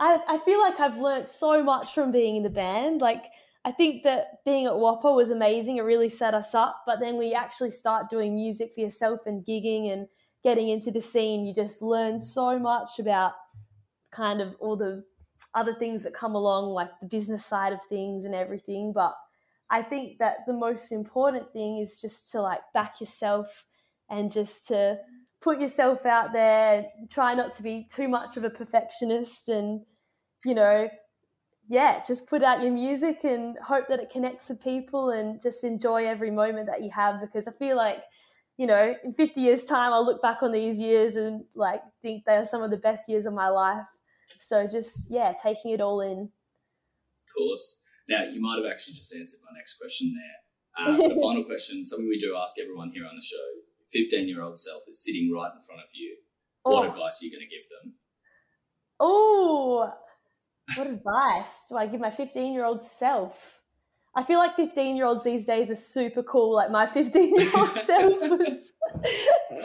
I, 0.00 0.18
I 0.26 0.38
feel 0.38 0.60
like 0.60 0.80
I've 0.80 0.98
learned 0.98 1.28
so 1.28 1.62
much 1.62 1.94
from 1.94 2.10
being 2.10 2.34
in 2.36 2.42
the 2.42 2.50
band. 2.50 3.00
Like, 3.00 3.26
I 3.64 3.70
think 3.70 4.02
that 4.02 4.44
being 4.44 4.66
at 4.66 4.72
WAAPA 4.72 5.14
was 5.14 5.30
amazing. 5.30 5.76
It 5.76 5.82
really 5.82 6.08
set 6.08 6.34
us 6.34 6.54
up. 6.54 6.82
But 6.84 6.98
then 6.98 7.16
we 7.16 7.32
actually 7.34 7.70
start 7.70 8.10
doing 8.10 8.34
music 8.34 8.72
for 8.74 8.80
yourself 8.80 9.20
and 9.26 9.46
gigging 9.46 9.92
and 9.92 10.08
getting 10.42 10.68
into 10.68 10.90
the 10.90 11.00
scene. 11.00 11.46
You 11.46 11.54
just 11.54 11.80
learn 11.80 12.20
so 12.20 12.58
much 12.58 12.98
about 12.98 13.34
kind 14.10 14.40
of 14.40 14.56
all 14.58 14.76
the 14.76 15.04
other 15.54 15.74
things 15.74 16.02
that 16.02 16.14
come 16.14 16.34
along, 16.34 16.70
like 16.70 16.90
the 17.00 17.06
business 17.06 17.46
side 17.46 17.72
of 17.72 17.78
things 17.88 18.24
and 18.24 18.34
everything. 18.34 18.92
But 18.92 19.14
I 19.72 19.82
think 19.82 20.18
that 20.18 20.46
the 20.46 20.52
most 20.52 20.92
important 20.92 21.52
thing 21.52 21.78
is 21.78 22.00
just 22.00 22.30
to 22.32 22.42
like 22.42 22.60
back 22.74 23.00
yourself 23.00 23.64
and 24.10 24.30
just 24.30 24.68
to 24.68 24.98
put 25.40 25.58
yourself 25.60 26.04
out 26.06 26.32
there. 26.34 26.84
Try 27.10 27.34
not 27.34 27.54
to 27.54 27.62
be 27.62 27.88
too 27.92 28.06
much 28.06 28.36
of 28.36 28.44
a 28.44 28.50
perfectionist 28.50 29.48
and 29.48 29.80
you 30.44 30.54
know, 30.54 30.88
yeah, 31.68 32.02
just 32.06 32.26
put 32.26 32.42
out 32.42 32.60
your 32.62 32.72
music 32.72 33.24
and 33.24 33.56
hope 33.58 33.88
that 33.88 34.00
it 34.00 34.10
connects 34.10 34.48
with 34.48 34.62
people 34.62 35.10
and 35.10 35.40
just 35.40 35.64
enjoy 35.64 36.06
every 36.06 36.30
moment 36.30 36.66
that 36.66 36.82
you 36.82 36.90
have 36.90 37.20
because 37.20 37.46
I 37.48 37.52
feel 37.52 37.76
like, 37.76 38.02
you 38.58 38.66
know, 38.66 38.94
in 39.04 39.14
50 39.14 39.40
years' 39.40 39.64
time, 39.64 39.92
I'll 39.92 40.04
look 40.04 40.20
back 40.20 40.42
on 40.42 40.52
these 40.52 40.78
years 40.78 41.16
and 41.16 41.44
like 41.54 41.80
think 42.02 42.24
they 42.24 42.36
are 42.36 42.44
some 42.44 42.62
of 42.62 42.70
the 42.70 42.76
best 42.76 43.08
years 43.08 43.26
of 43.26 43.32
my 43.32 43.48
life. 43.48 43.86
So 44.40 44.66
just, 44.70 45.10
yeah, 45.10 45.32
taking 45.40 45.70
it 45.72 45.80
all 45.80 46.00
in. 46.00 46.18
Of 46.20 47.34
course. 47.36 47.76
Now, 48.08 48.24
you 48.24 48.40
might 48.40 48.56
have 48.56 48.70
actually 48.70 48.94
just 48.94 49.14
answered 49.14 49.40
my 49.44 49.56
next 49.56 49.78
question 49.78 50.14
there. 50.14 50.38
Uh, 50.74 50.96
the 50.96 51.20
final 51.22 51.44
question, 51.44 51.86
something 51.86 52.08
we 52.08 52.18
do 52.18 52.36
ask 52.36 52.58
everyone 52.58 52.90
here 52.92 53.04
on 53.04 53.16
the 53.16 53.22
show 53.22 53.62
15 53.92 54.28
year 54.28 54.42
old 54.42 54.58
self 54.58 54.82
is 54.88 55.02
sitting 55.02 55.30
right 55.32 55.50
in 55.54 55.62
front 55.64 55.80
of 55.80 55.88
you. 55.92 56.16
What 56.62 56.86
oh. 56.86 56.90
advice 56.90 57.22
are 57.22 57.26
you 57.26 57.32
going 57.32 57.46
to 57.46 57.54
give 57.54 57.68
them? 57.68 57.94
Oh, 58.98 59.92
what 60.76 60.86
advice 60.86 61.66
do 61.68 61.76
I 61.76 61.86
give 61.86 62.00
my 62.00 62.10
15 62.10 62.52
year 62.52 62.64
old 62.64 62.82
self? 62.82 63.60
I 64.14 64.22
feel 64.22 64.38
like 64.38 64.56
15 64.56 64.96
year 64.96 65.06
olds 65.06 65.24
these 65.24 65.46
days 65.46 65.70
are 65.70 65.76
super 65.76 66.22
cool. 66.22 66.54
Like 66.54 66.70
my 66.70 66.86
15 66.86 67.34
year 67.36 67.50
old 67.54 67.78
self 67.84 68.20
was 68.20 68.72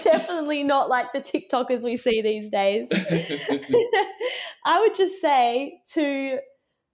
definitely 0.04 0.64
not 0.64 0.90
like 0.90 1.12
the 1.14 1.20
TikTokers 1.20 1.84
we 1.84 1.98
see 1.98 2.22
these 2.22 2.50
days. 2.50 2.88
I 4.66 4.80
would 4.80 4.96
just 4.96 5.20
say 5.22 5.82
to 5.94 6.40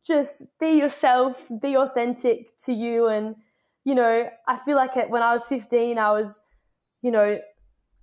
just 0.05 0.43
be 0.59 0.77
yourself, 0.79 1.37
be 1.61 1.77
authentic 1.77 2.55
to 2.65 2.73
you. 2.73 3.07
And, 3.07 3.35
you 3.83 3.95
know, 3.95 4.29
I 4.47 4.57
feel 4.57 4.75
like 4.75 4.95
when 5.09 5.23
I 5.23 5.33
was 5.33 5.47
15, 5.47 5.97
I 5.97 6.11
was, 6.11 6.41
you 7.01 7.11
know, 7.11 7.39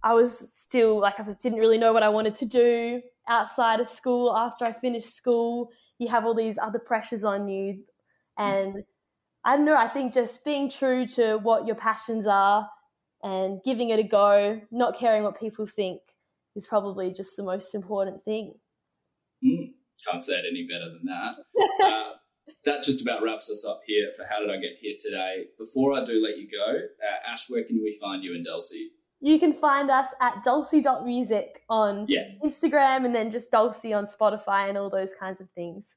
I 0.03 0.15
was 0.15 0.39
still 0.55 0.99
like, 0.99 1.21
I 1.21 1.25
didn't 1.41 1.59
really 1.59 1.79
know 1.79 1.93
what 1.93 2.03
I 2.03 2.09
wanted 2.09 2.35
to 2.37 2.47
do 2.47 3.03
outside 3.29 3.81
of 3.81 3.87
school. 3.87 4.35
After 4.37 4.65
I 4.65 4.73
finished 4.73 5.15
school, 5.15 5.71
you 5.99 6.09
have 6.09 6.25
all 6.25 6.35
these 6.35 6.59
other 6.59 6.79
pressures 6.79 7.25
on 7.25 7.49
you. 7.49 7.85
And, 8.39 8.85
I 9.45 9.57
don't 9.57 9.65
know, 9.65 9.77
I 9.77 9.89
think 9.89 10.13
just 10.13 10.45
being 10.45 10.71
true 10.71 11.07
to 11.09 11.37
what 11.37 11.67
your 11.67 11.77
passions 11.77 12.27
are 12.27 12.69
and 13.23 13.63
giving 13.65 13.89
it 13.91 13.99
a 13.99 14.03
go, 14.03 14.61
not 14.71 14.99
caring 14.99 15.23
what 15.23 15.41
people 15.41 15.67
think, 15.67 16.01
is 16.57 16.67
probably 16.67 17.13
just 17.13 17.37
the 17.37 17.43
most 17.43 17.75
important 17.75 18.23
thing. 18.25 18.55
Can't 20.09 20.25
say 20.25 20.35
it 20.35 20.45
any 20.51 20.67
better 20.67 20.91
than 20.91 21.05
that. 21.05 21.35
uh, 21.85 22.13
that 22.65 22.83
just 22.83 23.01
about 23.01 23.23
wraps 23.23 23.51
us 23.51 23.65
up 23.65 23.81
here 23.87 24.09
for 24.17 24.25
How 24.25 24.41
Did 24.41 24.51
I 24.51 24.57
Get 24.57 24.77
Here 24.81 24.97
today. 25.01 25.45
Before 25.59 25.95
I 25.95 26.05
do 26.05 26.23
let 26.23 26.39
you 26.39 26.49
go, 26.51 26.79
uh, 26.79 27.31
Ash, 27.33 27.49
where 27.49 27.65
can 27.65 27.77
we 27.83 27.99
find 28.01 28.23
you 28.23 28.35
and 28.35 28.45
Dulcie? 28.45 28.91
You 29.21 29.39
can 29.39 29.53
find 29.53 29.91
us 29.91 30.09
at 30.21 30.43
dulcie.music 30.43 31.63
on 31.69 32.07
yeah. 32.09 32.25
Instagram 32.45 33.05
and 33.05 33.15
then 33.15 33.31
just 33.31 33.51
Dulcie 33.51 33.93
on 33.93 34.07
Spotify 34.07 34.69
and 34.69 34.79
all 34.79 34.89
those 34.89 35.13
kinds 35.19 35.41
of 35.41 35.51
things. 35.51 35.95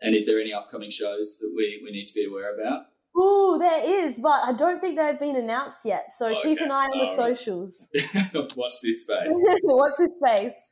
And 0.00 0.14
is 0.14 0.26
there 0.26 0.40
any 0.40 0.52
upcoming 0.52 0.90
shows 0.90 1.38
that 1.40 1.52
we, 1.54 1.80
we 1.84 1.92
need 1.92 2.06
to 2.06 2.14
be 2.14 2.24
aware 2.24 2.54
about? 2.54 2.86
Oh, 3.16 3.58
there 3.58 4.04
is, 4.04 4.18
but 4.18 4.42
I 4.44 4.52
don't 4.52 4.80
think 4.80 4.96
they've 4.96 5.18
been 5.18 5.36
announced 5.36 5.84
yet. 5.84 6.06
So 6.16 6.28
okay. 6.28 6.50
keep 6.50 6.60
an 6.60 6.70
eye 6.70 6.86
on 6.86 6.98
the 6.98 7.14
socials. 7.14 7.88
Watch 8.56 8.74
this 8.82 9.02
space. 9.02 9.28
Watch 9.64 9.92
this 9.98 10.18
space. 10.18 10.68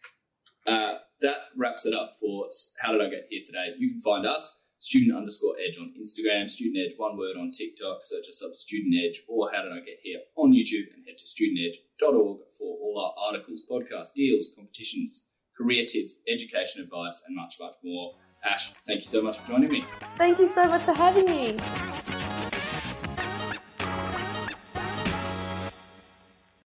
Uh, 0.66 0.94
that 1.20 1.50
wraps 1.56 1.86
it 1.86 1.94
up 1.94 2.16
for 2.20 2.48
How 2.78 2.92
Did 2.92 3.02
I 3.02 3.10
Get 3.10 3.26
Here 3.30 3.42
Today? 3.44 3.74
You 3.78 3.90
can 3.90 4.00
find 4.00 4.26
us, 4.26 4.60
student 4.78 5.16
underscore 5.16 5.54
edge 5.58 5.78
on 5.78 5.92
Instagram, 5.98 6.48
student 6.48 6.78
edge 6.78 6.96
one 6.96 7.16
word 7.16 7.36
on 7.36 7.50
TikTok, 7.50 8.00
search 8.04 8.28
us 8.28 8.42
up 8.44 8.54
student 8.54 8.94
edge, 9.04 9.22
or 9.28 9.50
How 9.52 9.62
Did 9.62 9.72
I 9.72 9.80
Get 9.80 9.98
Here 10.02 10.20
on 10.36 10.52
YouTube, 10.52 10.94
and 10.94 11.04
head 11.06 11.18
to 11.18 11.24
studentedge.org 11.24 12.38
for 12.58 12.78
all 12.78 13.00
our 13.04 13.26
articles, 13.26 13.62
podcasts, 13.70 14.14
deals, 14.14 14.50
competitions, 14.54 15.24
career 15.56 15.84
tips, 15.86 16.16
education 16.28 16.82
advice, 16.82 17.22
and 17.26 17.36
much, 17.36 17.56
much 17.60 17.74
more. 17.82 18.14
Ash, 18.44 18.72
thank 18.86 19.02
you 19.02 19.08
so 19.08 19.20
much 19.20 19.38
for 19.38 19.48
joining 19.48 19.70
me. 19.70 19.84
Thank 20.16 20.38
you 20.38 20.48
so 20.48 20.64
much 20.68 20.82
for 20.82 20.92
having 20.92 21.26
me. 21.26 21.56